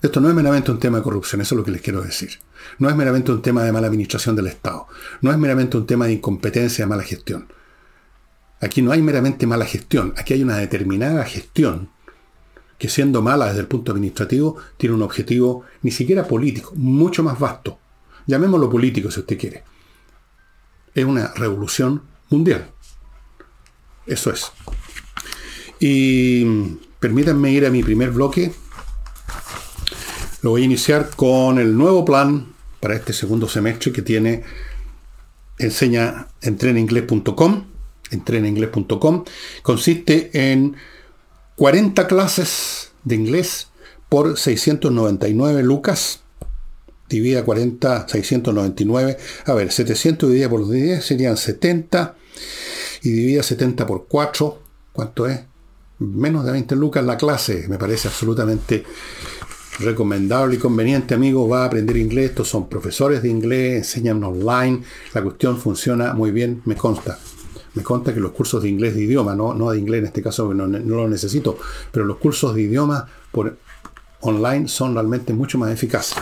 [0.00, 2.30] Esto no es meramente un tema de corrupción, eso es lo que les quiero decir.
[2.78, 4.86] No es meramente un tema de mala administración del Estado.
[5.22, 7.48] No es meramente un tema de incompetencia, de mala gestión.
[8.60, 11.90] Aquí no hay meramente mala gestión, aquí hay una determinada gestión
[12.76, 17.38] que siendo mala desde el punto administrativo tiene un objetivo ni siquiera político, mucho más
[17.38, 17.78] vasto.
[18.26, 19.64] Llamémoslo político si usted quiere.
[20.98, 22.70] Es una revolución mundial.
[24.04, 24.50] Eso es.
[25.78, 26.44] Y
[26.98, 28.52] permítanme ir a mi primer bloque.
[30.42, 34.42] Lo voy a iniciar con el nuevo plan para este segundo semestre que tiene,
[35.58, 37.64] enseña entreninglés.com
[38.10, 39.24] entreninglés.com,
[39.62, 40.76] consiste en
[41.56, 43.68] 40 clases de inglés
[44.08, 46.22] por 699 lucas.
[47.08, 49.16] Divida 40, 699.
[49.46, 52.16] A ver, 700 dividido por 10 serían 70.
[53.02, 54.62] Y divida 70 por 4.
[54.92, 55.40] ¿Cuánto es?
[55.98, 57.66] Menos de 20 lucas la clase.
[57.68, 58.84] Me parece absolutamente
[59.80, 61.48] recomendable y conveniente, amigo.
[61.48, 62.30] Va a aprender inglés.
[62.30, 64.82] Estos son profesores de inglés, enseñan online.
[65.14, 67.18] La cuestión funciona muy bien, me consta.
[67.74, 70.22] Me consta que los cursos de inglés de idioma, no, no de inglés en este
[70.22, 71.58] caso, no, no lo necesito,
[71.92, 73.56] pero los cursos de idioma por
[74.20, 76.18] online son realmente mucho más eficaces.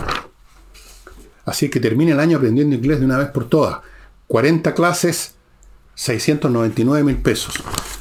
[1.47, 3.79] Así que termine el año aprendiendo inglés de una vez por todas.
[4.27, 5.37] 40 clases,
[5.95, 7.55] 699 mil pesos.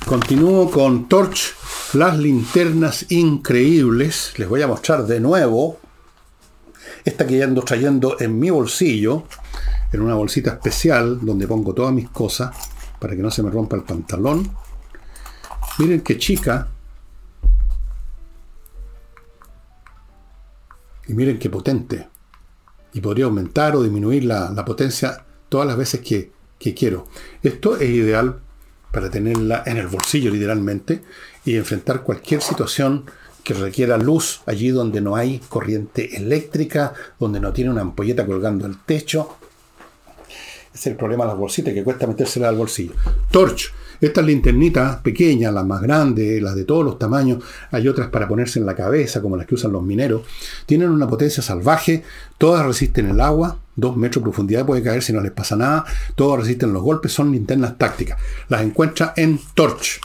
[0.05, 1.53] Continúo con Torch,
[1.93, 4.33] las linternas increíbles.
[4.37, 5.79] Les voy a mostrar de nuevo
[7.05, 9.25] esta que ya ando trayendo en mi bolsillo,
[9.91, 12.55] en una bolsita especial donde pongo todas mis cosas
[12.99, 14.49] para que no se me rompa el pantalón.
[15.77, 16.67] Miren qué chica.
[21.07, 22.14] Y miren qué potente.
[22.95, 27.07] Y podría aumentar o disminuir la, potencia todas las veces que, que quiero.
[27.43, 28.39] Esto es ideal
[28.91, 31.03] para tenerla en el bolsillo literalmente
[31.45, 33.05] y enfrentar cualquier situación
[33.43, 38.65] que requiera luz allí donde no hay corriente eléctrica, donde no tiene una ampolleta colgando
[38.65, 39.37] el techo,
[40.75, 42.93] es el problema de las bolsitas, que cuesta metérsela al bolsillo.
[43.31, 43.71] Torch.
[44.05, 48.59] Estas linternitas pequeñas, las más grandes, las de todos los tamaños, hay otras para ponerse
[48.59, 50.21] en la cabeza, como las que usan los mineros,
[50.67, 52.03] tienen una potencia salvaje,
[52.37, 55.85] todas resisten el agua, dos metros de profundidad puede caer si no les pasa nada,
[56.13, 58.19] todas resisten los golpes, son linternas tácticas.
[58.47, 59.99] Las encuentra en Torch.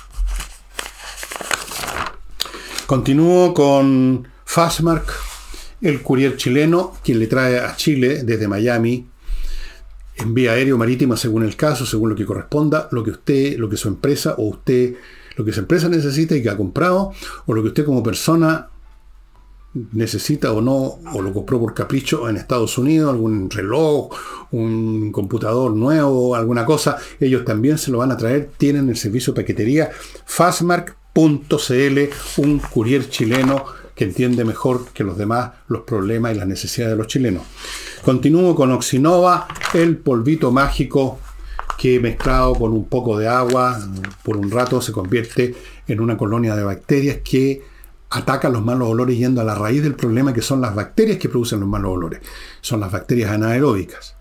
[2.87, 5.13] Continúo con Fastmark,
[5.83, 9.10] el courier chileno, quien le trae a Chile desde Miami
[10.23, 13.69] en vía aéreo marítima según el caso, según lo que corresponda, lo que usted, lo
[13.69, 14.95] que su empresa o usted,
[15.37, 17.13] lo que su empresa necesita y que ha comprado,
[17.47, 18.69] o lo que usted como persona
[19.93, 24.11] necesita o no, o lo compró por capricho en Estados Unidos, algún reloj,
[24.51, 29.33] un computador nuevo, alguna cosa, ellos también se lo van a traer, tienen el servicio
[29.33, 29.91] de paquetería
[30.27, 31.99] fastmark.cl,
[32.39, 36.97] un courier chileno que entiende mejor que los demás los problemas y las necesidades de
[36.97, 37.43] los chilenos.
[38.03, 41.19] Continúo con Oxinova, el polvito mágico
[41.77, 43.79] que mezclado con un poco de agua
[44.23, 45.55] por un rato se convierte
[45.87, 47.63] en una colonia de bacterias que
[48.09, 51.29] atacan los malos olores yendo a la raíz del problema que son las bacterias que
[51.29, 52.21] producen los malos olores.
[52.63, 54.17] Son las bacterias anaeróbicas.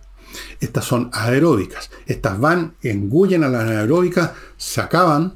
[0.59, 1.89] Estas son aeróbicas.
[2.05, 5.35] Estas van, engullen a las anaeróbicas, se acaban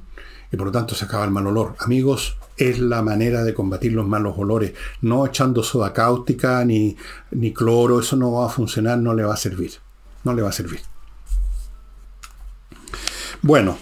[0.51, 1.77] y por lo tanto se acaba el mal olor.
[1.79, 4.73] Amigos, es la manera de combatir los malos olores.
[5.01, 6.95] No echando soda cáustica ni,
[7.31, 9.71] ni cloro, eso no va a funcionar, no le va a servir.
[10.23, 10.81] No le va a servir.
[13.41, 13.77] Bueno.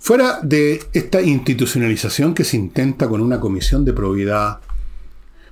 [0.00, 4.58] Fuera de esta institucionalización que se intenta con una comisión de probidad,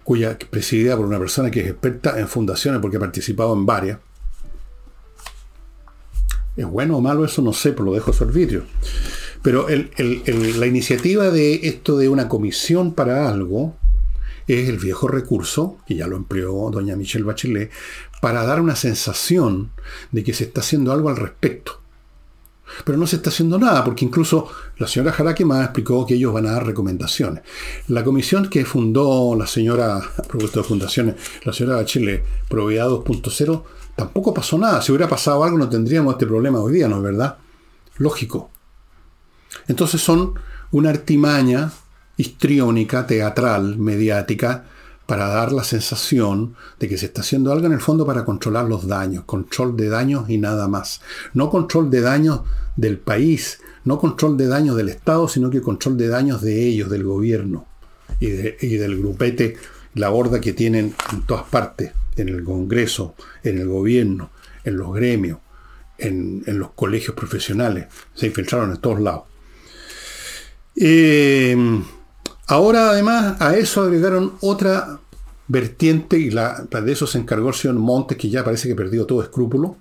[0.03, 4.01] cuya presidida por una persona que es experta en fundaciones porque ha participado en varias,
[6.61, 7.25] ¿Es bueno o malo?
[7.25, 8.65] Eso no sé, pero lo dejo a su arbitrio.
[9.41, 13.77] Pero la iniciativa de esto de una comisión para algo
[14.47, 17.71] es el viejo recurso, que ya lo empleó doña Michelle Bachelet,
[18.21, 19.71] para dar una sensación
[20.13, 21.81] de que se está haciendo algo al respecto.
[22.85, 26.45] Pero no se está haciendo nada, porque incluso la señora Jaraquemá explicó que ellos van
[26.47, 27.43] a dar recomendaciones.
[27.89, 33.63] La comisión que fundó la señora, a propósito de fundaciones, la señora Bachelet, Propiedad 2.0,
[33.97, 34.83] tampoco pasó nada.
[34.83, 37.39] Si hubiera pasado algo no tendríamos este problema hoy día, ¿no es verdad?
[37.97, 38.51] Lógico.
[39.69, 40.35] Entonces son
[40.71, 41.71] una artimaña
[42.17, 44.65] histriónica, teatral, mediática,
[45.11, 48.67] para dar la sensación de que se está haciendo algo en el fondo para controlar
[48.67, 51.01] los daños, control de daños y nada más.
[51.35, 52.43] No control de daños
[52.77, 56.91] del país, no control de daños del Estado, sino que control de daños de ellos,
[56.91, 57.67] del gobierno
[58.21, 59.57] y, del grupete,
[59.95, 64.31] la horda que tienen en todas partes, en el Congreso, en el gobierno,
[64.65, 65.39] en los gremios,
[65.99, 67.87] en, los colegios profesionales.
[68.15, 69.25] Se infiltraron en todos lados.
[70.77, 71.57] Eh,
[72.47, 75.01] ahora además a eso agregaron otra
[75.49, 79.07] vertiente, y la, de eso se encargó el señor Montes, que ya parece que perdió
[79.07, 79.77] todo escrúpulo,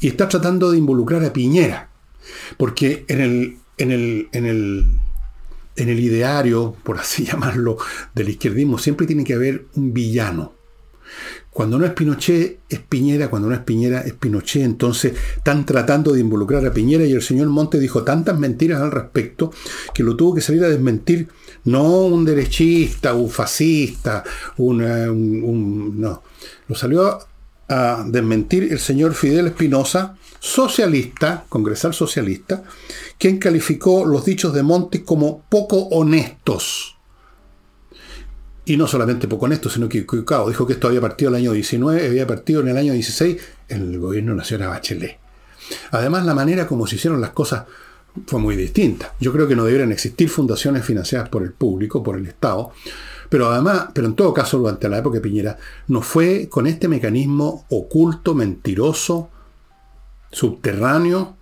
[0.00, 1.90] y está tratando de involucrar a Piñera,
[2.56, 4.98] porque en en el, en el,
[5.78, 7.78] en el ideario, por así llamarlo,
[8.14, 10.58] del izquierdismo, siempre tiene que haber un villano.
[11.50, 14.62] Cuando no es Pinochet, es Piñera, cuando no es Piñera, es Pinochet.
[14.62, 18.92] Entonces están tratando de involucrar a Piñera y el señor Monte dijo tantas mentiras al
[18.92, 19.50] respecto
[19.92, 21.28] que lo tuvo que salir a desmentir
[21.64, 24.22] no un derechista, un fascista,
[24.58, 26.22] un, no.
[26.68, 27.18] Lo salió
[27.68, 32.62] a desmentir el señor Fidel Espinosa, socialista, congresal socialista,
[33.18, 36.96] quien calificó los dichos de Montes como poco honestos.
[38.64, 40.48] Y no solamente poco honesto, sino que equivocado.
[40.48, 43.36] Dijo que esto había partido en el año 19, había partido en el año 16
[43.68, 45.18] en el gobierno nacional Bachelet.
[45.90, 47.64] Además, la manera como se hicieron las cosas
[48.26, 49.14] fue muy distinta.
[49.20, 52.72] Yo creo que no deberían existir fundaciones financiadas por el público, por el Estado,
[53.28, 56.88] pero además, pero en todo caso, durante la época de Piñera, no fue con este
[56.88, 59.30] mecanismo oculto, mentiroso,
[60.30, 61.36] subterráneo,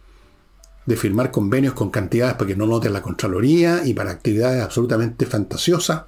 [0.87, 5.27] de firmar convenios con cantidades para que no noten la Contraloría y para actividades absolutamente
[5.27, 6.05] fantasiosas.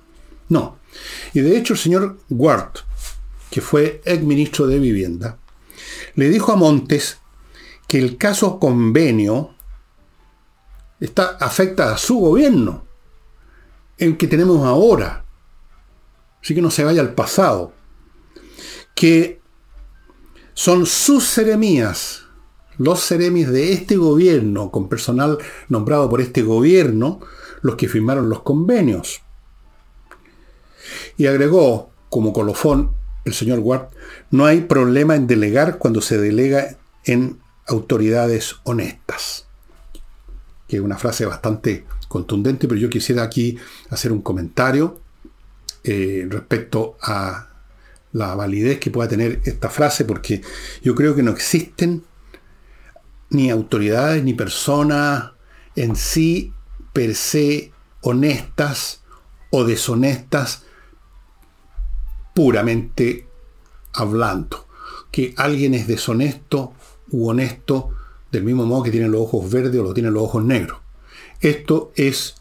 [0.49, 0.79] No.
[1.35, 2.79] Y de hecho el señor Ward,
[3.51, 5.39] que fue ex ministro de Vivienda,
[6.15, 7.19] le dijo a Montes
[7.87, 9.55] que el caso convenio
[11.01, 12.87] está, afecta a su gobierno,
[13.97, 15.25] el que tenemos ahora.
[16.43, 17.73] Así que no se vaya al pasado.
[18.95, 19.41] Que
[20.55, 22.28] son sus seremías,
[22.79, 25.39] los seremis de este gobierno, con personal
[25.69, 27.21] nombrado por este gobierno,
[27.61, 29.21] los que firmaron los convenios.
[31.17, 32.93] Y agregó, como colofón,
[33.25, 33.89] el señor Ward,
[34.31, 39.47] no hay problema en delegar cuando se delega en autoridades honestas.
[40.69, 43.59] Que es una frase bastante contundente, pero yo quisiera aquí
[43.91, 45.01] hacer un comentario
[45.85, 47.49] eh, respecto a
[48.13, 50.43] la validez que pueda tener esta frase, porque
[50.83, 52.03] yo creo que no existen
[53.31, 55.33] ni autoridades ni personas
[55.77, 56.53] en sí
[56.93, 59.03] per se honestas
[59.51, 60.65] o deshonestas
[62.35, 63.27] puramente
[63.93, 64.67] hablando.
[65.11, 66.73] Que alguien es deshonesto
[67.11, 67.91] u honesto
[68.31, 70.79] del mismo modo que tiene los ojos verdes o lo tiene los ojos negros.
[71.41, 72.37] Esto es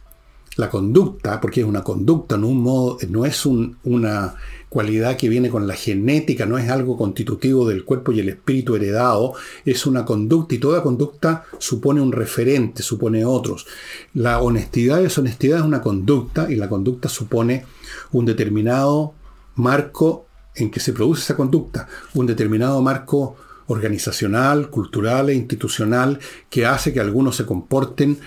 [0.56, 4.36] la conducta, porque es una conducta, no, un modo, no es una
[4.70, 8.76] cualidad que viene con la genética, no es algo constitutivo del cuerpo y el espíritu
[8.76, 9.34] heredado,
[9.66, 13.66] es una conducta y toda conducta supone un referente, supone otros.
[14.14, 17.66] La honestidad y deshonestidad es una conducta y la conducta supone
[18.12, 19.14] un determinado
[19.56, 20.26] marco
[20.56, 23.36] en que se produce esa conducta, un determinado marco
[23.68, 28.18] organizacional, cultural e institucional que hace que algunos se comporten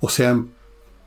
[0.00, 0.50] o sean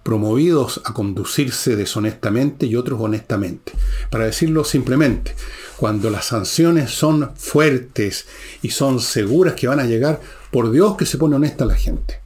[0.10, 3.74] promovidos a conducirse deshonestamente y otros honestamente.
[4.10, 5.36] Para decirlo simplemente,
[5.78, 8.26] cuando las sanciones son fuertes
[8.64, 10.20] y son seguras que van a llegar,
[10.50, 12.22] por Dios que se pone honesta la gente.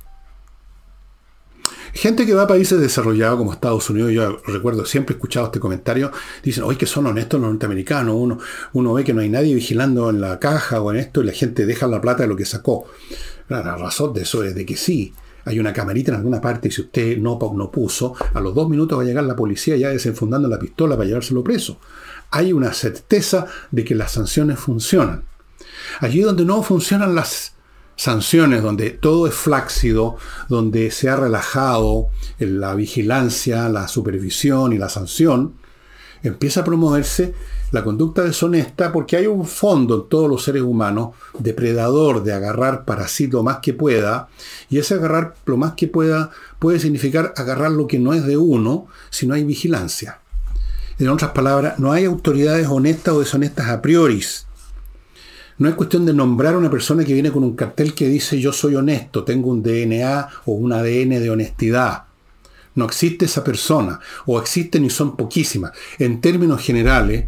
[1.91, 6.09] Gente que va a países desarrollados como Estados Unidos, yo recuerdo, siempre escuchado este comentario,
[6.41, 8.39] dicen, oye, que son honestos los norteamericanos, uno,
[8.71, 11.33] uno ve que no hay nadie vigilando en la caja o en esto y la
[11.33, 12.85] gente deja la plata de lo que sacó.
[13.49, 15.13] La razón de eso es de que sí,
[15.45, 18.69] hay una camarita en alguna parte y si usted no, no puso, a los dos
[18.69, 21.77] minutos va a llegar la policía ya desenfundando la pistola para llevárselo preso.
[22.31, 25.23] Hay una certeza de que las sanciones funcionan.
[25.99, 27.53] Allí donde no funcionan las
[27.95, 30.17] sanciones donde todo es flácido,
[30.49, 32.07] donde se ha relajado
[32.39, 35.55] la vigilancia, la supervisión y la sanción,
[36.23, 37.33] empieza a promoverse
[37.73, 42.85] la conducta deshonesta porque hay un fondo en todos los seres humanos depredador de agarrar
[42.85, 44.29] para sí lo más que pueda,
[44.69, 48.37] y ese agarrar lo más que pueda puede significar agarrar lo que no es de
[48.37, 50.19] uno si no hay vigilancia.
[50.99, 54.23] En otras palabras, no hay autoridades honestas o deshonestas a priori.
[55.57, 58.39] No es cuestión de nombrar a una persona que viene con un cartel que dice
[58.39, 62.03] yo soy honesto, tengo un DNA o un ADN de honestidad.
[62.75, 65.71] No existe esa persona, o existen y son poquísimas.
[65.97, 67.25] En términos generales,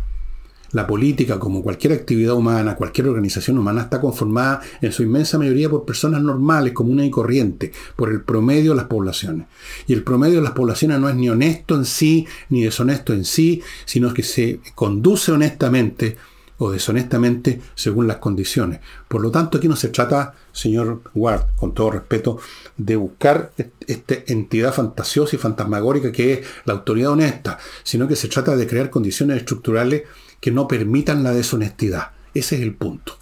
[0.76, 5.70] la política, como cualquier actividad humana, cualquier organización humana, está conformada en su inmensa mayoría
[5.70, 9.48] por personas normales, comunes y corrientes, por el promedio de las poblaciones.
[9.88, 13.24] Y el promedio de las poblaciones no es ni honesto en sí, ni deshonesto en
[13.24, 16.18] sí, sino que se conduce honestamente
[16.58, 18.82] o deshonestamente según las condiciones.
[19.08, 22.38] Por lo tanto, aquí no se trata, señor Ward, con todo respeto,
[22.76, 23.54] de buscar
[23.88, 28.68] esta entidad fantasiosa y fantasmagórica que es la autoridad honesta, sino que se trata de
[28.68, 30.04] crear condiciones estructurales
[30.40, 32.12] que no permitan la deshonestidad.
[32.34, 33.18] Ese es el punto.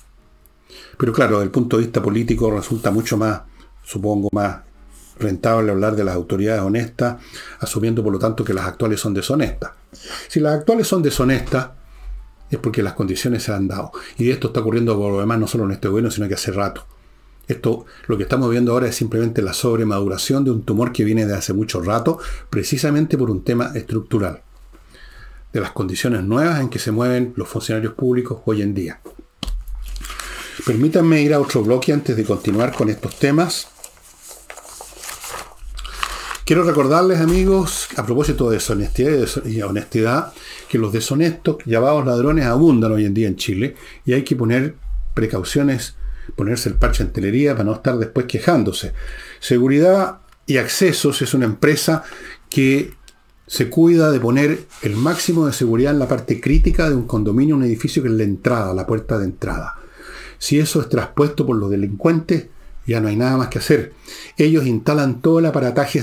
[0.98, 3.42] Pero claro, desde el punto de vista político resulta mucho más,
[3.84, 4.62] supongo, más
[5.20, 7.18] rentable hablar de las autoridades honestas,
[7.60, 9.72] asumiendo por lo tanto que las actuales son deshonestas.
[10.28, 11.70] Si las actuales son deshonestas,
[12.50, 13.92] es porque las condiciones se han dado.
[14.18, 16.52] Y esto está ocurriendo por lo demás no solo en este gobierno, sino que hace
[16.52, 16.86] rato.
[17.48, 21.26] Esto, lo que estamos viendo ahora es simplemente la sobremaduración de un tumor que viene
[21.26, 24.42] de hace mucho rato, precisamente por un tema estructural,
[25.54, 29.00] de las condiciones nuevas en que se mueven los funcionarios públicos hoy en día.
[30.66, 33.68] Permítanme ir a otro bloque antes de continuar con estos temas.
[36.46, 40.34] Quiero recordarles, amigos, a propósito de deshonestidad y honestidad,
[40.68, 43.76] que los deshonestos, llamados ladrones, abundan hoy en día en Chile
[44.06, 44.76] y hay que poner
[45.14, 45.96] precauciones,
[46.36, 48.94] ponerse el parche en telería para no estar después quejándose.
[49.40, 52.04] Seguridad y Accesos es una empresa
[52.50, 52.94] que
[53.48, 57.56] se cuida de poner el máximo de seguridad en la parte crítica de un condominio,
[57.56, 59.76] un edificio que es la entrada, la puerta de entrada.
[60.38, 62.48] Si eso es traspuesto por los delincuentes,
[62.86, 63.94] ya no hay nada más que hacer.
[64.38, 66.02] Ellos instalan todo el aparataje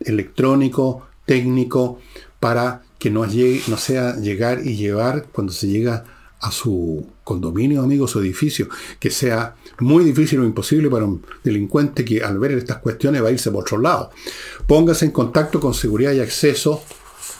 [0.00, 1.98] electrónico, técnico,
[2.40, 6.04] para que no, llegue, no sea llegar y llevar cuando se llega
[6.42, 8.68] a su condominio, amigo, su edificio,
[8.98, 13.28] que sea muy difícil o imposible para un delincuente que al ver estas cuestiones va
[13.28, 14.10] a irse por otro lado.
[14.66, 16.82] Póngase en contacto con seguridad y acceso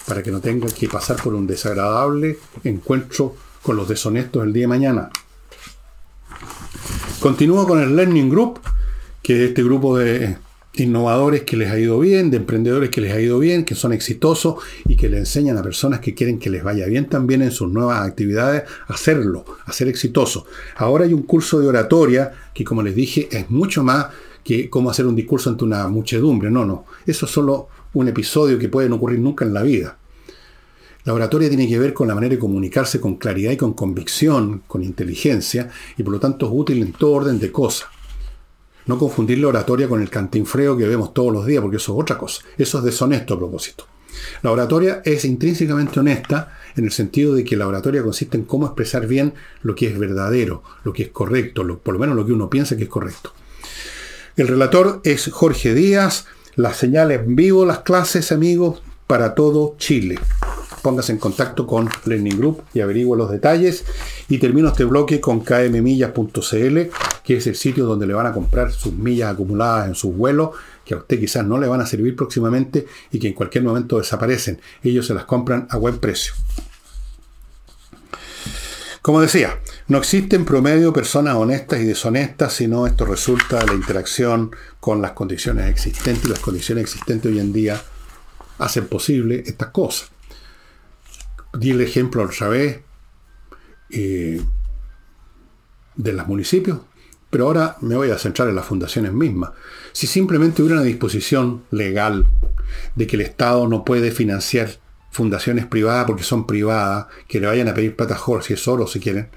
[0.07, 4.62] para que no tenga que pasar por un desagradable encuentro con los deshonestos el día
[4.62, 5.11] de mañana.
[7.20, 8.61] Continúo con el Learning Group,
[9.22, 10.36] que es este grupo de
[10.75, 13.93] innovadores que les ha ido bien, de emprendedores que les ha ido bien, que son
[13.93, 14.57] exitosos
[14.87, 17.70] y que le enseñan a personas que quieren que les vaya bien también en sus
[17.70, 20.45] nuevas actividades a hacerlo, a ser exitosos.
[20.77, 24.07] Ahora hay un curso de oratoria que, como les dije, es mucho más
[24.43, 26.51] que cómo hacer un discurso ante una muchedumbre.
[26.51, 26.87] No, no.
[27.07, 29.99] Eso es solo un episodio que puede no ocurrir nunca en la vida.
[31.05, 34.62] La oratoria tiene que ver con la manera de comunicarse con claridad y con convicción,
[34.68, 35.68] con inteligencia,
[35.99, 37.89] y por lo tanto es útil en todo orden de cosas.
[38.87, 42.03] No confundir la oratoria con el cantinfreo que vemos todos los días, porque eso es
[42.03, 42.43] otra cosa.
[42.59, 43.87] Eso es deshonesto a propósito.
[44.43, 48.66] La oratoria es intrínsecamente honesta en el sentido de que la oratoria consiste en cómo
[48.66, 52.33] expresar bien lo que es verdadero, lo que es correcto, por lo menos lo que
[52.33, 53.33] uno piensa que es correcto.
[54.37, 56.26] El relator es Jorge Díaz,
[56.57, 60.18] las señales en vivo, las clases, amigos, para todo Chile
[60.83, 63.85] póngase en contacto con Learning Group y averigüe los detalles.
[64.28, 66.78] Y termino este bloque con kmmillas.cl,
[67.25, 70.51] que es el sitio donde le van a comprar sus millas acumuladas en sus vuelos,
[70.85, 73.99] que a usted quizás no le van a servir próximamente y que en cualquier momento
[73.99, 74.61] desaparecen.
[74.83, 76.35] Ellos se las compran a buen precio.
[79.01, 79.59] Como decía,
[79.89, 85.12] no existen promedio personas honestas y deshonestas, sino esto resulta de la interacción con las
[85.12, 86.25] condiciones existentes.
[86.25, 87.83] Y las condiciones existentes hoy en día
[88.59, 90.12] hacen posible estas cosas
[91.53, 92.81] di el ejemplo otra vez
[93.91, 94.43] eh,
[95.97, 96.81] de los municipios,
[97.33, 99.53] pero ahora me voy a centrar en las fundaciones mismas.
[99.93, 102.26] Si simplemente hubiera una disposición legal
[102.95, 104.68] de que el Estado no puede financiar
[105.11, 109.01] fundaciones privadas porque son privadas, que le vayan a pedir plata si es solo, si
[109.01, 109.30] quieren,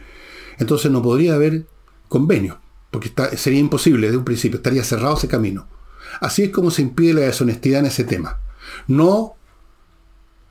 [0.60, 1.68] entonces no podría haber
[2.10, 2.60] convenio,
[2.92, 5.70] porque sería imposible de un principio, estaría cerrado ese camino.
[6.20, 8.42] Así es como se impide la deshonestidad en ese tema.
[8.88, 9.35] No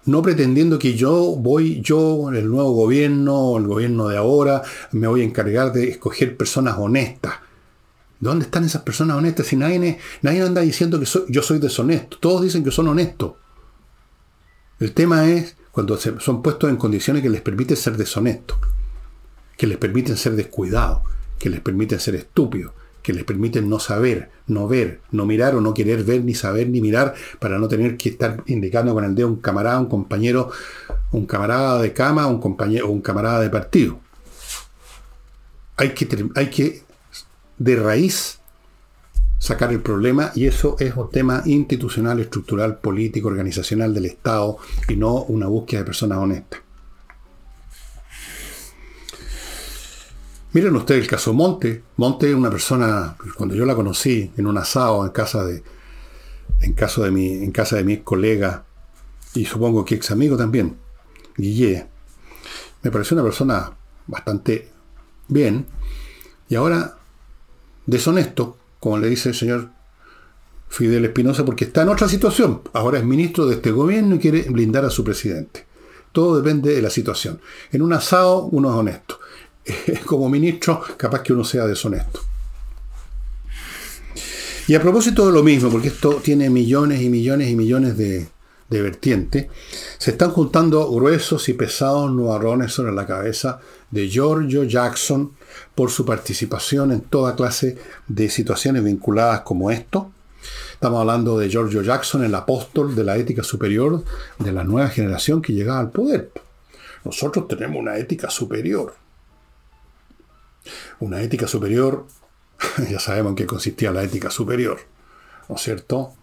[0.06, 5.22] no pretendiendo que yo voy, yo, el nuevo gobierno, el gobierno de ahora, me voy
[5.22, 7.34] a encargar de escoger personas honestas.
[8.20, 9.46] ¿Dónde están esas personas honestas?
[9.46, 13.34] Si nadie, nadie anda diciendo que yo soy deshonesto, todos dicen que son honestos.
[14.80, 18.58] El tema es cuando son puestos en condiciones que les permiten ser deshonestos,
[19.56, 21.02] que les permiten ser descuidados,
[21.38, 22.72] que les permiten ser estúpidos,
[23.04, 26.70] que les permiten no saber, no ver, no mirar o no querer ver, ni saber,
[26.70, 30.50] ni mirar, para no tener que estar indicando con el dedo un camarada, un compañero,
[31.12, 34.00] un camarada de cama, un compañero, un camarada de partido.
[35.76, 36.82] Hay que, hay que
[37.58, 38.38] de raíz
[39.38, 44.56] sacar el problema y eso es un tema institucional, estructural, político, organizacional del Estado
[44.88, 46.63] y no una búsqueda de personas honestas.
[50.54, 51.82] Miren ustedes el caso Monte.
[51.96, 55.64] Monte es una persona, cuando yo la conocí en un asado en casa de,
[56.60, 58.64] en de mi, en casa de mi colega
[59.34, 60.76] y supongo que ex amigo también,
[61.36, 61.88] Guille.
[62.82, 63.72] me pareció una persona
[64.06, 64.68] bastante
[65.26, 65.66] bien,
[66.48, 66.98] y ahora
[67.86, 69.70] deshonesto, como le dice el señor
[70.68, 72.62] Fidel Espinosa, porque está en otra situación.
[72.74, 75.66] Ahora es ministro de este gobierno y quiere blindar a su presidente.
[76.12, 77.40] Todo depende de la situación.
[77.72, 79.18] En un asado uno es honesto.
[80.06, 82.20] Como ministro, capaz que uno sea deshonesto.
[84.66, 88.28] Y a propósito de lo mismo, porque esto tiene millones y millones y millones de,
[88.70, 89.46] vertientes,
[89.98, 93.60] se están juntando gruesos y pesados nubarrones sobre la cabeza
[93.90, 95.32] de Giorgio Jackson
[95.76, 100.10] por su participación en toda clase de situaciones vinculadas como esto.
[100.72, 104.02] Estamos hablando de Giorgio Jackson, el apóstol de la ética superior
[104.38, 106.32] de la nueva generación que llegaba al poder.
[107.04, 109.03] Nosotros tenemos una ética superior.
[111.00, 112.06] Una ética superior
[112.90, 114.80] ya sabemos en qué consistía la ética superior,
[115.48, 116.14] ¿no es cierto?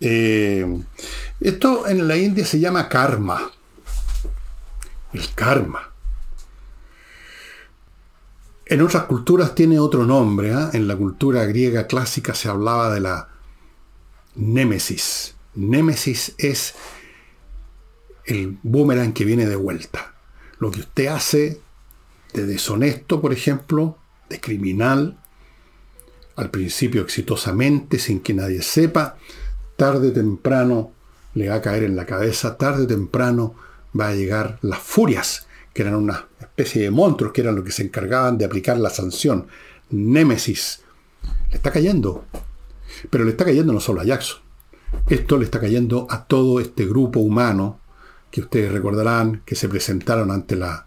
[0.00, 0.66] Eh,
[1.40, 3.50] esto en la India se llama karma.
[5.12, 5.90] El karma.
[8.66, 10.54] En otras culturas tiene otro nombre.
[10.54, 10.70] ¿ah?
[10.72, 13.28] En la cultura griega clásica se hablaba de la
[14.34, 15.34] némesis.
[15.54, 16.74] Némesis es
[18.24, 20.14] el boomerang que viene de vuelta.
[20.58, 21.60] Lo que usted hace
[22.32, 25.18] de deshonesto, por ejemplo, de criminal,
[26.36, 29.16] al principio exitosamente, sin que nadie sepa,
[29.76, 30.92] tarde o temprano
[31.34, 33.54] le va a caer en la cabeza, tarde o temprano
[33.98, 37.72] va a llegar las furias, que eran una especie de monstruos, que eran los que
[37.72, 39.46] se encargaban de aplicar la sanción.
[39.90, 40.80] Némesis.
[41.50, 42.24] Le está cayendo.
[43.10, 44.40] Pero le está cayendo no solo a Jackson.
[45.08, 47.80] Esto le está cayendo a todo este grupo humano
[48.30, 50.86] que ustedes recordarán que se presentaron ante la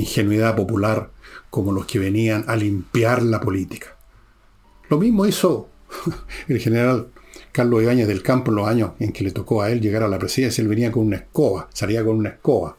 [0.00, 1.10] ingenuidad popular
[1.50, 3.96] como los que venían a limpiar la política.
[4.88, 5.68] Lo mismo hizo
[6.48, 7.08] el general
[7.52, 10.08] Carlos Ibáñez del Campo en los años en que le tocó a él llegar a
[10.08, 10.62] la presidencia.
[10.62, 12.76] Él venía con una escoba, salía con una escoba.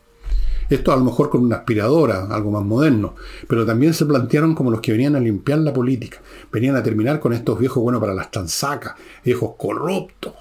[0.69, 3.15] Esto a lo mejor con una aspiradora, algo más moderno,
[3.47, 6.19] pero también se plantearon como los que venían a limpiar la política.
[6.51, 8.93] Venían a terminar con estos viejos buenos para las transacas,
[9.25, 10.33] viejos corruptos.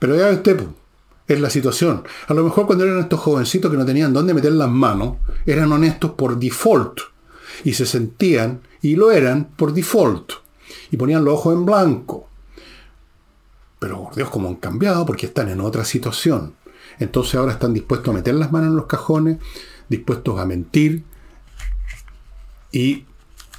[0.00, 0.66] Pero ya usted,
[1.32, 2.04] es la situación.
[2.28, 5.16] A lo mejor cuando eran estos jovencitos que no tenían dónde meter las manos,
[5.46, 7.00] eran honestos por default
[7.64, 10.32] y se sentían, y lo eran, por default,
[10.90, 12.28] y ponían los ojos en blanco.
[13.78, 16.54] Pero, por Dios, cómo han cambiado, porque están en otra situación.
[16.98, 19.38] Entonces ahora están dispuestos a meter las manos en los cajones,
[19.88, 21.04] dispuestos a mentir,
[22.72, 23.04] y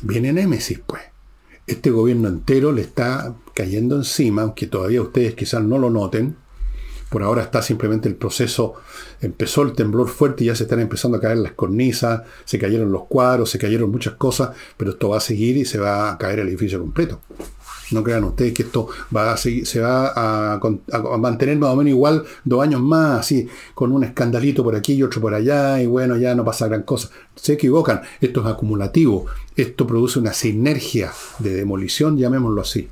[0.02, 1.04] viene Némesis, pues.
[1.66, 6.36] Este gobierno entero le está cayendo encima, aunque todavía ustedes quizás no lo noten,
[7.14, 8.74] por ahora está simplemente el proceso,
[9.22, 12.92] empezó el temblor fuerte y ya se están empezando a caer las cornisas, se cayeron
[12.92, 16.18] los cuadros, se cayeron muchas cosas, pero esto va a seguir y se va a
[16.18, 17.22] caer el edificio completo.
[17.92, 20.12] No crean ustedes que esto va a seguir, se va
[20.56, 20.60] a,
[21.20, 25.04] mantener más o menos igual dos años más, así, con un escandalito por aquí y
[25.04, 27.12] otro por allá, y bueno, ya no pasa gran cosa.
[27.36, 32.90] Se equivocan, esto es acumulativo, esto produce una sinergia de demolición, llamémoslo así.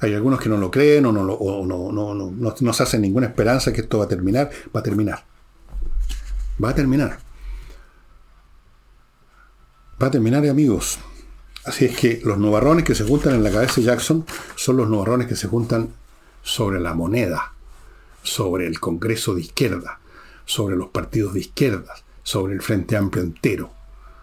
[0.00, 3.26] Hay algunos que no lo creen o no, no, no, no, no se hacen ninguna
[3.26, 4.50] esperanza que esto va a terminar.
[4.74, 5.24] Va a terminar.
[6.62, 7.18] Va a terminar.
[10.00, 10.98] Va a terminar, amigos.
[11.64, 14.24] Así es que los nubarrones que se juntan en la cabeza de Jackson
[14.54, 15.90] son los nubarrones que se juntan
[16.42, 17.52] sobre la moneda,
[18.22, 20.00] sobre el Congreso de izquierda,
[20.46, 23.70] sobre los partidos de izquierda, sobre el Frente Amplio entero,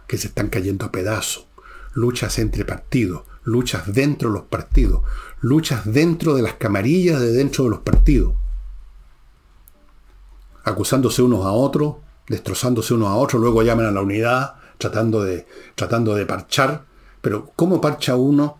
[0.07, 1.45] que se están cayendo a pedazos.
[1.93, 5.03] Luchas entre partidos, luchas dentro de los partidos,
[5.41, 8.33] luchas dentro de las camarillas de dentro de los partidos,
[10.63, 15.45] acusándose unos a otros, destrozándose unos a otros, luego llaman a la unidad tratando de,
[15.75, 16.85] tratando de parchar,
[17.21, 18.57] pero ¿cómo parcha uno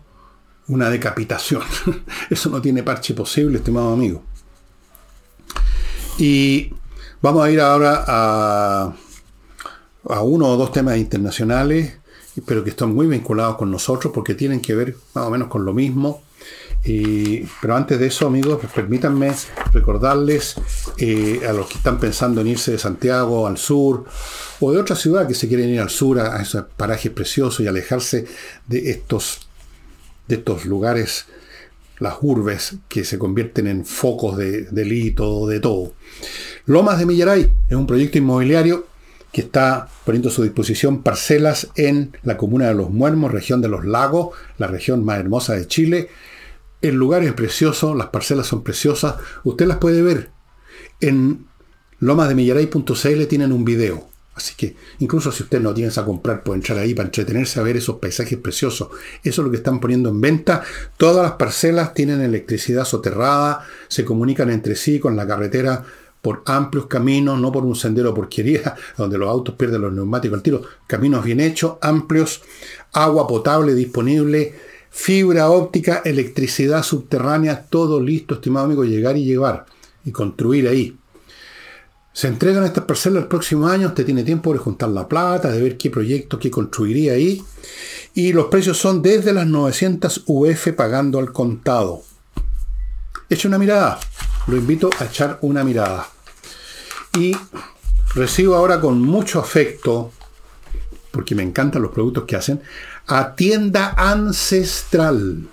[0.68, 1.62] una decapitación?
[2.30, 4.22] Eso no tiene parche posible, estimado amigo.
[6.18, 6.72] Y
[7.20, 8.94] vamos a ir ahora a,
[10.08, 11.98] a uno o dos temas internacionales,
[12.46, 15.64] pero que están muy vinculados con nosotros porque tienen que ver más o menos con
[15.64, 16.22] lo mismo
[17.60, 19.32] pero antes de eso, amigos, permítanme
[19.72, 20.54] recordarles
[20.98, 24.04] eh, a los que están pensando en irse de Santiago al sur
[24.60, 27.66] o de otra ciudad que se quieren ir al sur a, esos parajes preciosos y
[27.66, 28.26] alejarse
[28.68, 29.48] de estos,
[30.28, 31.26] de estos lugares,
[31.98, 35.92] las urbes que se convierten en focos de delito, de todo.
[36.66, 38.86] Lomas de Millaray es un proyecto inmobiliario
[39.32, 43.68] que está poniendo a su disposición parcelas en la comuna de Los Muermos, región de
[43.68, 46.08] los lagos, la región más hermosa de Chile
[46.82, 49.16] el lugar es precioso, las parcelas son preciosas.
[49.44, 50.30] Usted las puede ver.
[51.00, 51.46] En
[52.00, 54.08] lomasdemillaray.cl tienen un video.
[54.34, 57.62] Así que incluso si usted no tiene a comprar, puede entrar ahí para entretenerse a
[57.62, 58.88] ver esos paisajes preciosos.
[59.24, 60.62] Eso es lo que están poniendo en venta.
[60.98, 65.84] Todas las parcelas tienen electricidad soterrada, se comunican entre sí con la carretera
[66.20, 70.42] por amplios caminos, no por un sendero porquería, donde los autos pierden los neumáticos al
[70.42, 72.42] tiro, caminos bien hechos, amplios,
[72.92, 74.54] agua potable disponible,
[74.96, 79.66] fibra óptica, electricidad subterránea, todo listo, estimado amigo, llegar y llevar
[80.06, 80.96] y construir ahí.
[82.14, 85.60] Se entregan estas parcelas el próximo año, usted tiene tiempo de juntar la plata, de
[85.60, 87.44] ver qué proyecto, qué construiría ahí.
[88.14, 92.02] Y los precios son desde las 900 UF pagando al contado.
[93.28, 94.00] Eche una mirada.
[94.46, 96.08] Lo invito a echar una mirada.
[97.18, 97.36] Y
[98.14, 100.10] recibo ahora con mucho afecto,
[101.10, 102.62] porque me encantan los productos que hacen,
[103.06, 105.48] a Tienda Ancestral,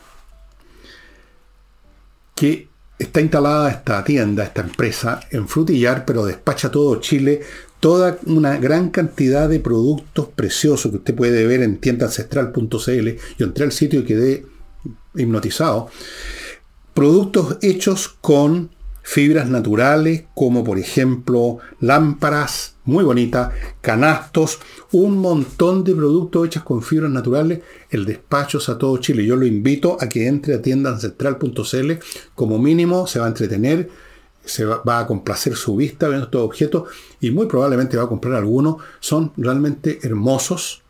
[2.35, 7.41] que está instalada esta tienda, esta empresa, en Frutillar, pero despacha todo Chile,
[7.79, 13.09] toda una gran cantidad de productos preciosos que usted puede ver en tiendaancestral.cl.
[13.37, 14.45] Yo entré al sitio y quedé
[15.15, 15.89] hipnotizado.
[16.93, 18.72] Productos hechos con
[19.03, 24.59] fibras naturales, como por ejemplo lámparas, muy bonitas, canastos,
[24.93, 29.25] un montón de productos hechos con fibras naturales, el despacho a todo Chile.
[29.25, 31.91] Yo lo invito a que entre a tiendaancestral.cl,
[32.33, 33.89] como mínimo se va a entretener,
[34.45, 36.89] se va, a complacer su vista viendo estos objetos
[37.19, 38.77] y muy probablemente va a comprar algunos.
[38.99, 40.81] Son realmente hermosos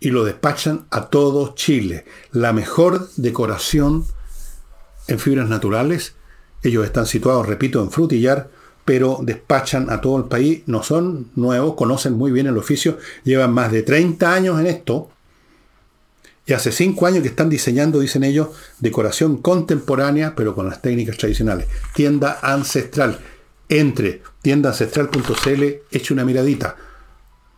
[0.00, 2.06] y lo despachan a todo Chile.
[2.32, 4.04] La mejor decoración
[5.08, 6.14] en fibras naturales
[6.62, 8.50] ellos están situados, repito, en Frutillar,
[8.84, 10.62] pero despachan a todo el país.
[10.66, 15.10] No son nuevos, conocen muy bien el oficio, llevan más de 30 años en esto.
[16.46, 18.48] Y hace 5 años que están diseñando, dicen ellos,
[18.80, 21.68] decoración contemporánea, pero con las técnicas tradicionales.
[21.94, 23.20] Tienda ancestral.
[23.68, 26.76] Entre tiendaancestral.cl, eche una miradita.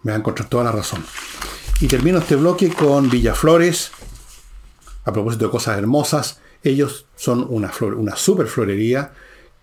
[0.02, 1.02] Me va a toda la razón.
[1.80, 3.92] Y termino este bloque con Villaflores,
[5.04, 6.41] a propósito de cosas hermosas.
[6.62, 9.12] Ellos son una, flor, super florería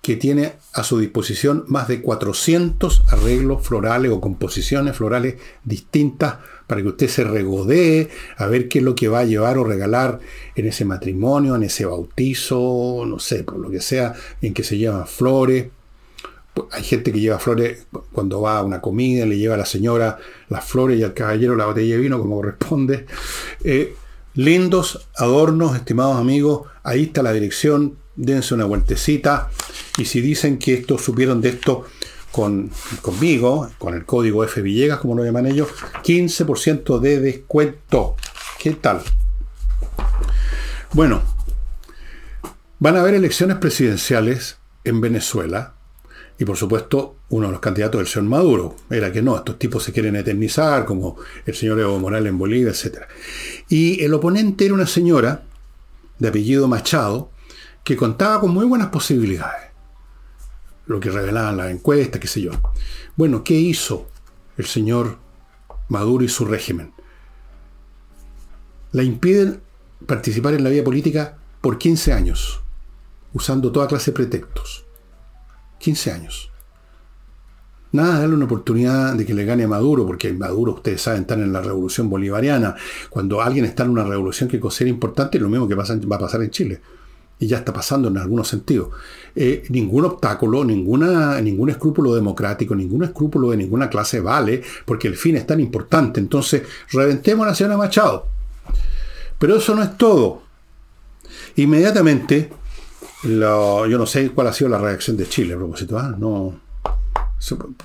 [0.02, 5.36] que tiene a su disposición más de 400 arreglos florales o composiciones florales
[5.66, 6.38] distintas
[6.68, 9.64] para que usted se regodee a ver qué es lo que va a llevar o
[9.64, 10.20] regalar
[10.56, 14.78] en ese matrimonio, en ese bautizo, no sé, por lo que sea, en que se
[14.78, 15.68] llevan flores.
[16.72, 20.18] Hay gente que lleva flores cuando va a una comida, le lleva a la señora
[20.48, 23.06] las flores y al caballero la botella de vino, como corresponde.
[23.64, 23.96] Eh,
[24.36, 29.50] Lindos adornos, estimados amigos, ahí está la dirección, dense una vueltecita
[29.98, 31.86] y si dicen que esto supieron de esto
[32.32, 32.70] con,
[33.02, 35.70] conmigo, con el código F Villegas, como lo llaman ellos,
[36.04, 38.16] 15% de descuento.
[38.60, 39.02] ¿Qué tal?
[40.94, 41.22] Bueno,
[42.78, 45.74] van a haber elecciones presidenciales en Venezuela
[46.40, 49.84] y por supuesto, uno de los candidatos del señor Maduro era que no, estos tipos
[49.84, 53.04] se quieren eternizar, como el señor Evo Morales en Bolivia, etc.
[53.68, 55.44] Y el oponente era una señora
[56.18, 57.30] de apellido Machado,
[57.84, 59.70] que contaba con muy buenas posibilidades.
[60.86, 62.52] Lo que revelaban las encuestas, qué sé yo.
[63.18, 64.08] Bueno, ¿qué hizo
[64.56, 65.18] el señor
[65.90, 66.94] Maduro y su régimen?
[68.94, 69.62] La impiden
[70.06, 72.62] participar en la vida política por 15 años,
[73.34, 74.86] usando toda clase de pretextos.
[75.80, 76.52] 15 años.
[77.92, 81.22] Nada de darle una oportunidad de que le gane a Maduro, porque Maduro, ustedes saben,
[81.22, 82.76] está en la revolución bolivariana.
[83.10, 86.20] Cuando alguien está en una revolución que considera importante, lo mismo que pasa, va a
[86.20, 86.82] pasar en Chile.
[87.40, 88.90] Y ya está pasando en algunos sentidos.
[89.36, 95.16] Eh, ningún obstáculo, ninguna, ningún escrúpulo democrático, ningún escrúpulo de ninguna clase vale, porque el
[95.16, 96.20] fin es tan importante.
[96.20, 96.62] Entonces,
[96.92, 98.28] reventemos a la señora Machado.
[99.40, 100.44] Pero eso no es todo.
[101.56, 102.52] Inmediatamente,
[103.24, 105.98] yo no sé cuál ha sido la reacción de Chile a propósito.
[105.98, 106.16] ¿ah?
[106.18, 106.60] No,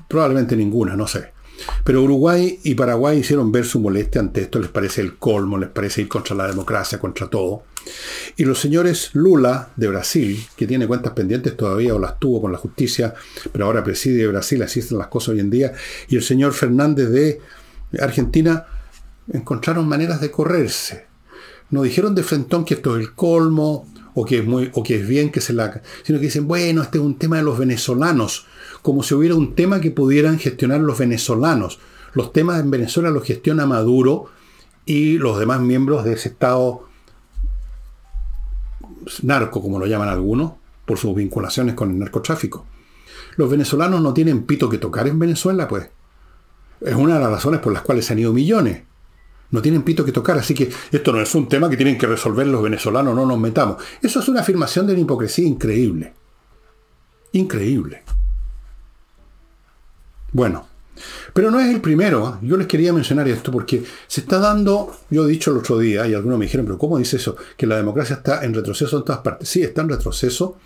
[0.09, 1.33] probablemente ninguna, no sé.
[1.85, 5.71] Pero Uruguay y Paraguay hicieron ver su molestia ante esto, les parece el colmo, les
[5.71, 7.63] parece ir contra la democracia, contra todo.
[8.37, 12.51] Y los señores Lula de Brasil, que tiene cuentas pendientes todavía o las tuvo con
[12.51, 13.15] la justicia,
[13.53, 15.73] pero ahora preside Brasil, así están las cosas hoy en día,
[16.09, 17.41] y el señor Fernández de
[18.01, 18.67] Argentina,
[19.33, 21.07] encontraron maneras de correrse.
[21.71, 24.97] No dijeron de frentón que esto es el colmo, o que es, muy, o que
[24.97, 25.83] es bien que se la...
[26.05, 28.47] sino que dicen, bueno, este es un tema de los venezolanos,
[28.83, 31.81] como si hubiera un tema que pudieran gestionar los venezolanos.
[32.13, 34.27] Los temas en Venezuela los gestiona Maduro
[34.87, 36.89] y los demás miembros de ese Estado
[39.23, 40.53] narco, como lo llaman algunos,
[40.87, 42.67] por sus vinculaciones con el narcotráfico.
[43.37, 45.89] Los venezolanos no tienen pito que tocar en Venezuela, pues.
[46.81, 48.83] Es una de las razones por las cuales se han ido millones.
[49.55, 52.09] No tienen pito que tocar, así que esto no es un tema que tienen que
[52.09, 53.81] resolver los venezolanos, no nos metamos.
[54.03, 56.13] Eso es una afirmación de la hipocresía increíble.
[57.31, 58.03] Increíble.
[60.33, 60.67] Bueno,
[61.33, 62.31] pero no es el primero.
[62.31, 62.45] ¿eh?
[62.45, 66.05] Yo les quería mencionar esto porque se está dando, yo he dicho el otro día,
[66.09, 67.37] y algunos me dijeron, pero ¿cómo dice eso?
[67.57, 69.49] Que la democracia está en retroceso en todas partes.
[69.49, 70.57] Sí, está en retroceso.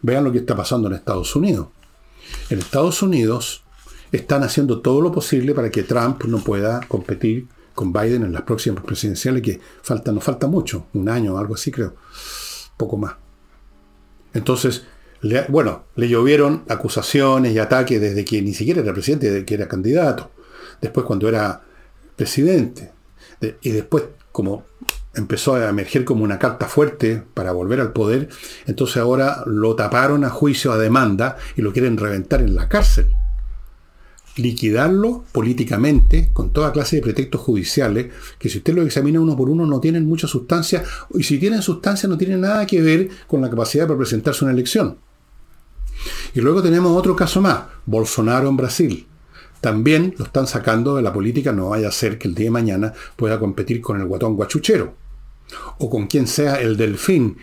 [0.00, 1.66] Vean lo que está pasando en Estados Unidos.
[2.48, 3.64] En Estados Unidos
[4.10, 8.42] están haciendo todo lo posible para que Trump no pueda competir con Biden en las
[8.42, 11.94] próximas presidenciales, que falta, no falta mucho, un año o algo así creo,
[12.76, 13.14] poco más.
[14.32, 14.84] Entonces,
[15.48, 19.68] bueno, le llovieron acusaciones y ataques desde que ni siquiera era presidente, desde que era
[19.68, 20.30] candidato.
[20.80, 21.60] Después cuando era
[22.16, 22.92] presidente.
[23.62, 24.64] y después, como
[25.14, 28.28] empezó a emerger como una carta fuerte para volver al poder,
[28.66, 33.14] entonces ahora lo taparon a juicio, a demanda, y lo quieren reventar en la cárcel.
[34.36, 39.50] Liquidarlo políticamente, con toda clase de pretextos judiciales, que si usted lo examina uno por
[39.50, 43.40] uno no tienen mucha sustancia, y si tienen sustancia no tienen nada que ver con
[43.40, 44.98] la capacidad para presentarse una elección.
[46.34, 49.06] Y luego tenemos otro caso más, Bolsonaro en Brasil.
[49.60, 52.52] También lo están sacando de la política, no vaya a ser que el día de
[52.52, 54.94] mañana pueda competir con el guatón guachuchero,
[55.78, 57.36] o con quien sea el delfín,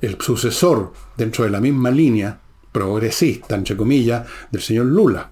[0.00, 2.40] el sucesor dentro de la misma línea
[2.72, 5.30] progresista, entre comillas, del señor Lula.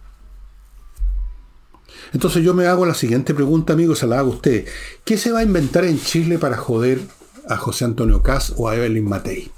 [2.13, 4.67] Entonces yo me hago la siguiente pregunta, amigo, se la hago a usted.
[5.05, 7.01] ¿Qué se va a inventar en Chile para joder
[7.49, 9.51] a José Antonio Cas o a Evelyn Matei?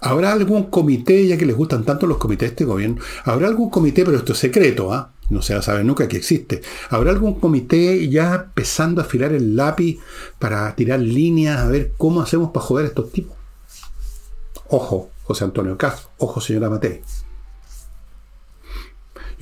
[0.00, 3.00] ¿Habrá algún comité, ya que les gustan tanto los comités de este gobierno?
[3.24, 5.12] ¿Habrá algún comité, pero esto es secreto, ¿ah?
[5.30, 6.60] No se sabe nunca que existe.
[6.90, 10.00] ¿Habrá algún comité ya empezando a afilar el lápiz
[10.38, 13.36] para tirar líneas a ver cómo hacemos para joder a estos tipos?
[14.68, 17.02] Ojo, José Antonio Cas, ojo, señora Matei.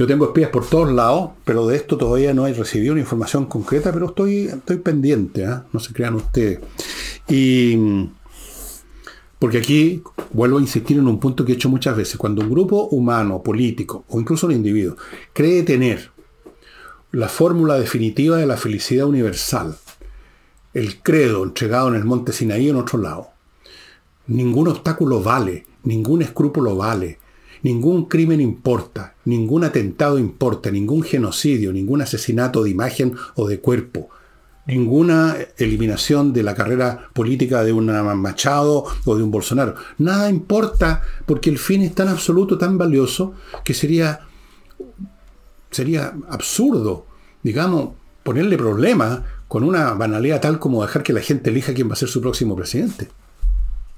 [0.01, 3.45] Yo tengo espías por todos lados, pero de esto todavía no he recibido una información
[3.45, 5.67] concreta, pero estoy, estoy pendiente, ¿ah?
[5.75, 6.59] no se crean ustedes.
[7.29, 7.77] Y
[9.39, 12.17] porque aquí vuelvo a insistir en un punto que he hecho muchas veces.
[12.17, 14.97] Cuando un grupo humano, político o incluso un individuo
[15.35, 16.11] cree tener
[17.13, 19.77] la fórmula definitiva de la felicidad universal,
[20.73, 23.29] el credo entregado en el monte Sinaí en otro lado,
[24.29, 27.19] ningún obstáculo vale, ningún escrúpulo vale,
[27.63, 34.09] ningún crimen importa, ningún atentado importa, ningún genocidio, ningún asesinato de imagen o de cuerpo,
[34.67, 37.87] ninguna eliminación de la carrera política de un
[38.21, 39.75] Machado o de un Bolsonaro.
[39.99, 43.35] Nada importa porque el fin es tan absoluto, tan valioso,
[43.65, 44.21] que sería,
[45.71, 47.07] sería absurdo,
[47.43, 47.91] digamos,
[48.23, 51.97] ponerle problema con una banalidad tal como dejar que la gente elija quién va a
[51.97, 53.09] ser su próximo presidente.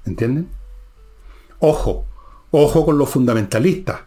[0.05, 0.49] ¿Entienden?
[1.59, 2.05] Ojo,
[2.53, 4.01] ojo con los fundamentalistas.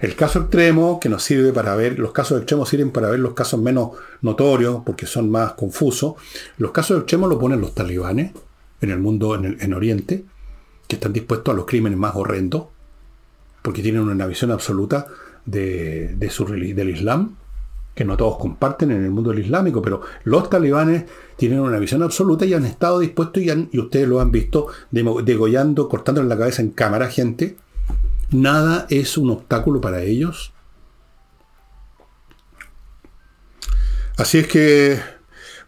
[0.00, 3.34] El caso extremo, que nos sirve para ver, los casos extremos sirven para ver los
[3.34, 3.90] casos menos
[4.22, 6.14] notorios, porque son más confusos.
[6.56, 8.32] Los casos extremos lo ponen los talibanes
[8.80, 10.24] en el mundo, en, en Oriente,
[10.88, 12.64] que están dispuestos a los crímenes más horrendos,
[13.62, 15.06] porque tienen una visión absoluta
[15.44, 17.36] del Islam,
[17.94, 21.04] que no todos comparten en el mundo del islámico, pero los talibanes
[21.36, 25.88] tienen una visión absoluta y han estado dispuestos, y, y ustedes lo han visto, degollando,
[25.88, 27.56] cortando en la cabeza en cámara gente,
[28.30, 30.52] Nada es un obstáculo para ellos.
[34.16, 35.00] Así es que,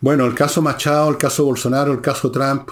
[0.01, 2.71] bueno, el caso Machado, el caso Bolsonaro, el caso Trump,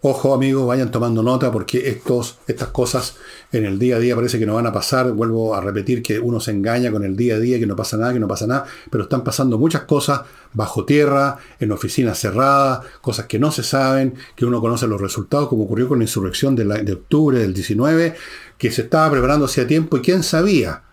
[0.00, 3.16] ojo amigos, vayan tomando nota porque estos, estas cosas
[3.52, 5.12] en el día a día parece que no van a pasar.
[5.12, 7.96] Vuelvo a repetir que uno se engaña con el día a día, que no pasa
[7.96, 12.84] nada, que no pasa nada, pero están pasando muchas cosas bajo tierra, en oficinas cerradas,
[13.00, 16.54] cosas que no se saben, que uno conoce los resultados, como ocurrió con la insurrección
[16.54, 18.14] de, de octubre del 19,
[18.62, 20.84] que se estaba preparando hacía tiempo y quién sabía.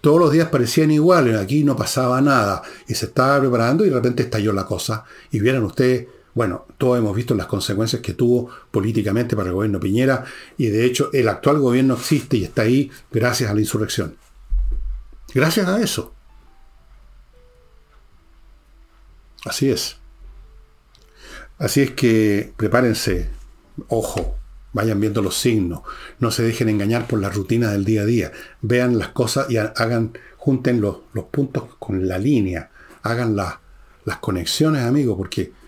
[0.00, 3.96] Todos los días parecían iguales, aquí no pasaba nada y se estaba preparando y de
[3.96, 5.04] repente estalló la cosa.
[5.32, 9.80] Y vieran ustedes, bueno, todos hemos visto las consecuencias que tuvo políticamente para el gobierno
[9.80, 10.24] Piñera
[10.56, 14.16] y de hecho el actual gobierno existe y está ahí gracias a la insurrección.
[15.34, 16.14] Gracias a eso.
[19.44, 19.96] Así es.
[21.58, 23.30] Así es que prepárense,
[23.88, 24.36] ojo,
[24.72, 25.82] Vayan viendo los signos.
[26.20, 28.32] No se dejen engañar por la rutina del día a día.
[28.62, 30.98] Vean las cosas y hagan, junten los,
[31.30, 32.70] puntos con la línea.
[33.02, 35.52] Hagan las conexiones, amigos, porque.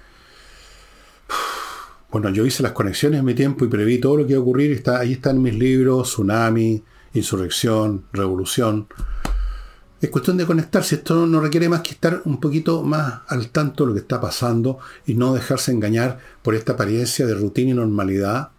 [2.13, 4.43] Bueno, yo hice las conexiones en mi tiempo y preví todo lo que iba a
[4.43, 4.71] ocurrir.
[4.73, 6.85] Está, ahí están mis libros: Tsunami,
[7.15, 8.87] Insurrección, Revolución.
[9.99, 10.97] Es cuestión de conectarse.
[10.97, 14.21] Esto no requiere más que estar un poquito más al tanto de lo que está
[14.21, 18.51] pasando y no dejarse engañar por esta apariencia de rutina y normalidad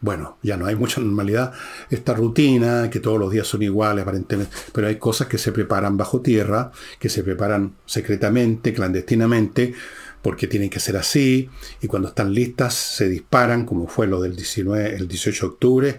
[0.00, 1.52] bueno, ya no hay mucha normalidad,
[1.90, 5.96] esta rutina, que todos los días son iguales aparentemente, pero hay cosas que se preparan
[5.96, 9.74] bajo tierra, que se preparan secretamente, clandestinamente,
[10.22, 11.50] porque tienen que ser así,
[11.82, 15.98] y cuando están listas se disparan, como fue lo del 19, el 18 de octubre,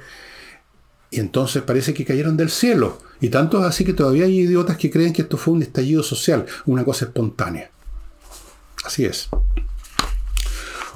[1.12, 2.98] y entonces parece que cayeron del cielo.
[3.20, 6.02] Y tanto es así que todavía hay idiotas que creen que esto fue un estallido
[6.02, 7.70] social, una cosa espontánea.
[8.84, 9.30] Así es.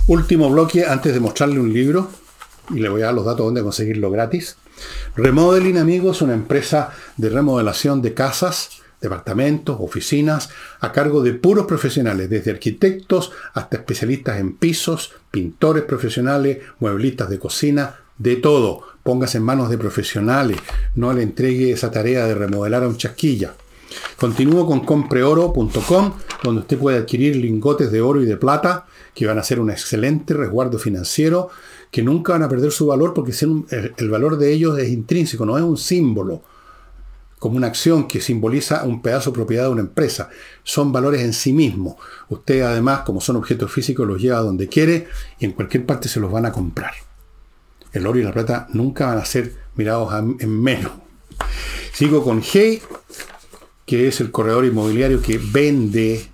[0.08, 2.10] Último bloque antes de mostrarle un libro
[2.70, 4.58] y le voy a dar los datos donde conseguirlo gratis.
[5.16, 10.50] Remodeling, amigos, una empresa de remodelación de casas, departamentos, oficinas,
[10.80, 17.40] a cargo de puros profesionales, desde arquitectos hasta especialistas en pisos, pintores profesionales, mueblistas de
[17.40, 18.82] cocina, de todo.
[19.04, 20.58] Póngase en manos de profesionales,
[20.96, 23.54] no le entregue esa tarea de remodelar a un chasquilla.
[24.18, 26.14] Continúo con compreoro.com,
[26.44, 29.70] donde usted puede adquirir lingotes de oro y de plata, que van a ser un
[29.70, 31.50] excelente resguardo financiero,
[31.96, 33.32] que nunca van a perder su valor porque
[33.72, 36.44] el valor de ellos es intrínseco, no es un símbolo,
[37.40, 40.30] como una acción que simboliza un pedazo de propiedad de una empresa.
[40.62, 41.96] Son valores en sí mismos.
[42.28, 45.08] Usted además, como son objetos físicos, los lleva donde quiere
[45.40, 46.92] y en cualquier parte se los van a comprar.
[47.94, 50.92] El oro y la plata nunca van a ser mirados en menos.
[51.94, 52.82] Sigo con Hey,
[53.86, 56.28] que es el corredor inmobiliario que vende,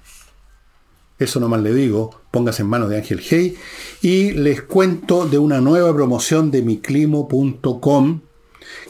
[1.20, 3.58] eso nomás le digo, póngase en manos de Ángel Hey,
[4.02, 8.22] y les cuento de una nueva promoción de miclimo.com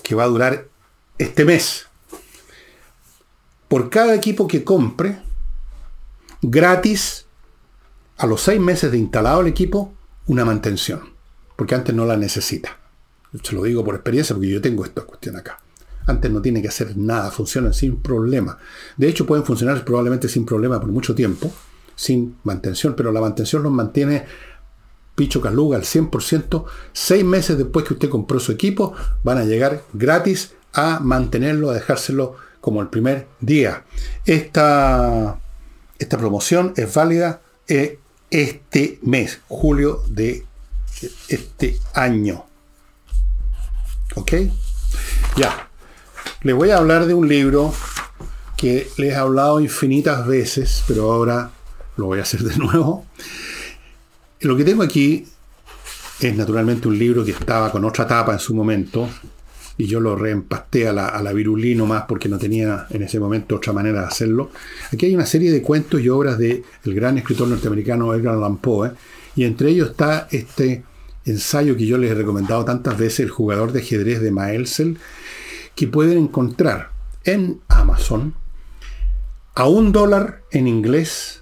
[0.04, 0.68] que va a durar
[1.18, 1.88] este mes.
[3.68, 5.20] Por cada equipo que compre,
[6.42, 7.26] gratis,
[8.18, 9.94] a los seis meses de instalado el equipo,
[10.28, 11.02] una mantención,
[11.56, 12.78] porque antes no la necesita.
[13.42, 15.60] Se lo digo por experiencia porque yo tengo esta cuestión acá.
[16.06, 18.58] Antes no tiene que hacer nada, funcionan sin problema.
[18.98, 21.52] De hecho, pueden funcionar probablemente sin problema por mucho tiempo,
[22.02, 24.26] sin mantención, pero la mantención los mantiene
[25.14, 26.66] Picho Caluga al 100%.
[26.94, 31.76] Seis meses después que usted compró su equipo, van a llegar gratis a mantenerlo, a
[31.76, 33.84] dejárselo como el primer día.
[34.26, 35.40] Esta,
[36.00, 38.00] esta promoción es válida eh,
[38.32, 40.44] este mes, julio de
[41.28, 42.46] este año.
[44.16, 44.34] ¿Ok?
[45.38, 45.70] Ya.
[46.42, 47.72] Les voy a hablar de un libro
[48.58, 51.52] que les he hablado infinitas veces, pero ahora
[51.98, 53.06] lo voy a hacer de nuevo.
[54.42, 55.26] Lo que tengo aquí
[56.20, 59.08] es naturalmente un libro que estaba con otra tapa en su momento,
[59.78, 63.56] y yo lo reempasté a la, a la nomás porque no tenía en ese momento
[63.56, 64.52] otra manera de hacerlo.
[64.92, 68.58] Aquí hay una serie de cuentos y obras del el gran escritor norteamericano Edgar Allan
[68.58, 68.92] Poe,
[69.36, 70.84] y entre ellos está este
[71.26, 74.98] ensayo que yo les he recomendado tantas veces, El jugador de ajedrez de Maelzel,
[75.76, 76.92] que pueden encontrar
[77.24, 78.36] en Amazon
[79.56, 81.41] a un dólar en inglés,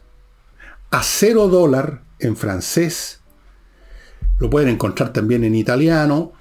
[0.91, 3.19] a cero dólar en francés,
[4.39, 6.33] lo pueden encontrar también en italiano,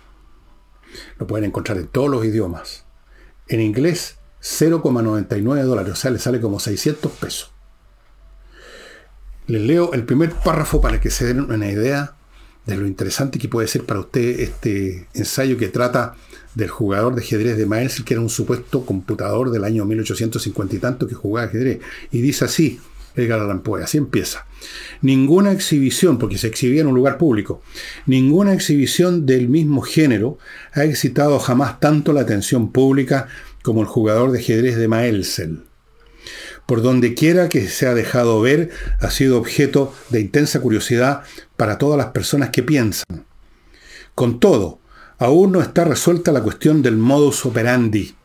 [1.19, 2.85] lo pueden encontrar en todos los idiomas.
[3.49, 7.53] En inglés, 0,99 dólares, o sea, le sale como 600 pesos.
[9.47, 12.15] Les leo el primer párrafo para que se den una idea
[12.67, 16.17] de lo interesante que puede ser para usted este ensayo que trata
[16.55, 20.79] del jugador de ajedrez de Maelzel, que era un supuesto computador del año 1850 y
[20.79, 21.81] tanto que jugaba ajedrez.
[22.11, 22.79] Y dice así,
[23.15, 24.47] Edgar Allan Poe, así empieza.
[25.03, 27.63] Ninguna exhibición, porque se exhibía en un lugar público,
[28.07, 30.39] ninguna exhibición del mismo género
[30.73, 33.29] ha excitado jamás tanto la atención pública
[33.63, 35.65] como el jugador de ajedrez de Maelzel.
[36.67, 41.23] Por donde quiera que se ha dejado ver, ha sido objeto de intensa curiosidad
[41.57, 43.25] para todas las personas que piensan.
[44.15, 44.81] Con todo,
[45.17, 48.18] aún no está resuelta la cuestión del modus operandi.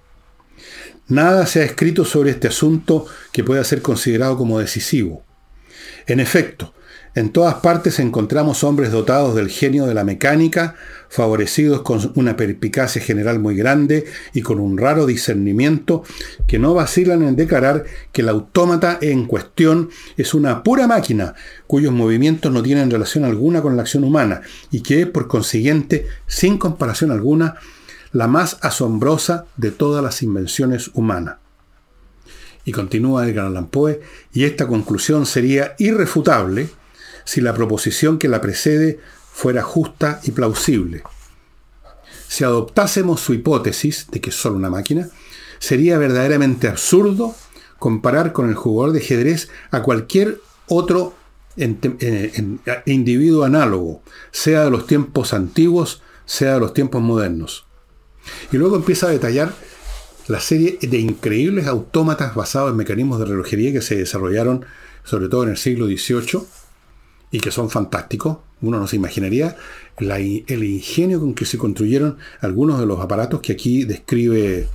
[1.13, 5.23] Nada se ha escrito sobre este asunto que pueda ser considerado como decisivo.
[6.07, 6.73] En efecto,
[7.13, 10.73] en todas partes encontramos hombres dotados del genio de la mecánica,
[11.09, 16.01] favorecidos con una perspicacia general muy grande y con un raro discernimiento,
[16.47, 21.35] que no vacilan en declarar que el autómata en cuestión es una pura máquina,
[21.67, 24.41] cuyos movimientos no tienen relación alguna con la acción humana,
[24.71, 27.57] y que por consiguiente, sin comparación alguna,
[28.13, 31.37] la más asombrosa de todas las invenciones humanas.
[32.63, 34.01] Y continúa Edgar Allan Poe,
[34.31, 36.69] y esta conclusión sería irrefutable
[37.25, 38.99] si la proposición que la precede
[39.31, 41.03] fuera justa y plausible.
[42.27, 45.09] Si adoptásemos su hipótesis de que es solo una máquina,
[45.59, 47.35] sería verdaderamente absurdo
[47.79, 51.15] comparar con el jugador de ajedrez a cualquier otro
[52.85, 54.01] individuo análogo,
[54.31, 57.65] sea de los tiempos antiguos, sea de los tiempos modernos.
[58.51, 59.53] Y luego empieza a detallar
[60.27, 64.65] la serie de increíbles autómatas basados en mecanismos de relojería que se desarrollaron
[65.03, 66.43] sobre todo en el siglo XVIII
[67.31, 68.37] y que son fantásticos.
[68.61, 69.57] Uno no se imaginaría
[69.97, 74.67] el ingenio con que se construyeron algunos de los aparatos que aquí describe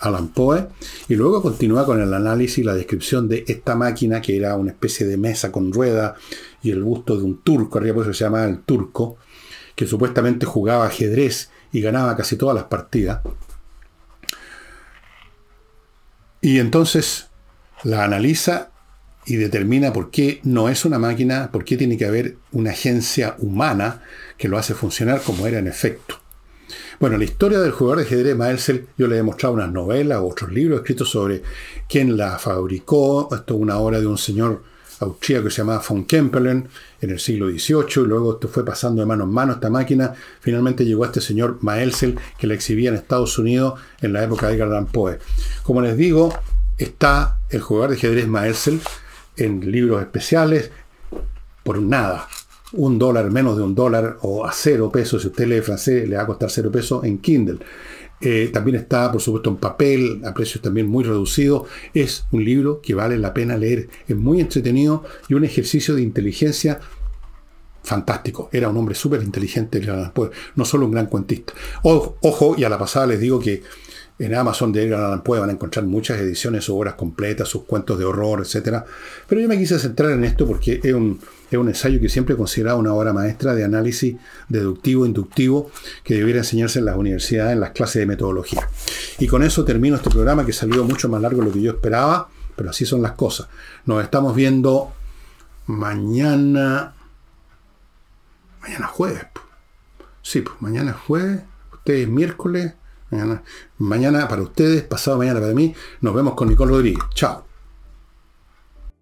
[0.00, 0.66] Alan Poe.
[1.08, 4.72] Y luego continúa con el análisis y la descripción de esta máquina que era una
[4.72, 6.16] especie de mesa con rueda
[6.62, 9.16] y el busto de un turco, arriba por eso se llama el turco,
[9.74, 13.20] que supuestamente jugaba ajedrez y ganaba casi todas las partidas.
[16.40, 17.28] Y entonces
[17.84, 18.70] la analiza
[19.26, 23.36] y determina por qué no es una máquina, por qué tiene que haber una agencia
[23.38, 24.02] humana
[24.38, 26.16] que lo hace funcionar como era en efecto.
[26.98, 30.52] Bueno, la historia del jugador de ajedrez Maelzel, yo le he mostrado unas novelas otros
[30.52, 31.42] libros escritos sobre
[31.88, 33.28] quién la fabricó.
[33.34, 34.62] Esto es una obra de un señor
[35.00, 36.68] austríaco que se llamaba von Kempelen
[37.00, 40.14] en el siglo XVIII, y luego esto fue pasando de mano en mano esta máquina.
[40.40, 44.46] Finalmente llegó a este señor Maelzel, que la exhibía en Estados Unidos en la época
[44.46, 45.18] de Edgar Allan Poe.
[45.62, 46.32] Como les digo,
[46.78, 48.80] está el jugador de ajedrez Maelzel
[49.36, 50.70] en libros especiales
[51.62, 52.28] por nada.
[52.72, 55.22] Un dólar, menos de un dólar, o a cero pesos.
[55.22, 57.58] Si usted lee francés, le va a costar cero pesos en Kindle.
[58.20, 61.68] Eh, también está, por supuesto, en papel, a precios también muy reducidos.
[61.94, 63.88] Es un libro que vale la pena leer.
[64.06, 66.80] Es muy entretenido y un ejercicio de inteligencia
[67.82, 68.50] fantástico.
[68.52, 69.80] Era un hombre súper inteligente,
[70.54, 71.52] no solo un gran cuentista.
[71.82, 73.62] ojo, y a la pasada les digo que
[74.18, 77.64] en Amazon de Edgar Allan Poe van a encontrar muchas ediciones, sus obras completas, sus
[77.64, 78.82] cuentos de horror, etc.
[79.26, 81.18] Pero yo me quise centrar en esto porque es un,
[81.50, 84.16] es un ensayo que siempre he considerado una obra maestra de análisis
[84.48, 85.70] deductivo, inductivo,
[86.04, 88.68] que debiera enseñarse en las universidades, en las clases de metodología.
[89.18, 91.72] Y con eso termino este programa que salió mucho más largo de lo que yo
[91.72, 93.48] esperaba, pero así son las cosas.
[93.86, 94.92] Nos estamos viendo
[95.66, 96.94] mañana.
[98.62, 99.26] Mañana jueves.
[100.22, 101.40] Sí, pues mañana jueves,
[101.72, 102.74] ustedes miércoles
[103.10, 103.42] Mañana,
[103.78, 105.74] mañana para ustedes, pasado mañana para mí.
[106.00, 107.02] Nos vemos con Nicole Rodríguez.
[107.14, 107.49] Chao.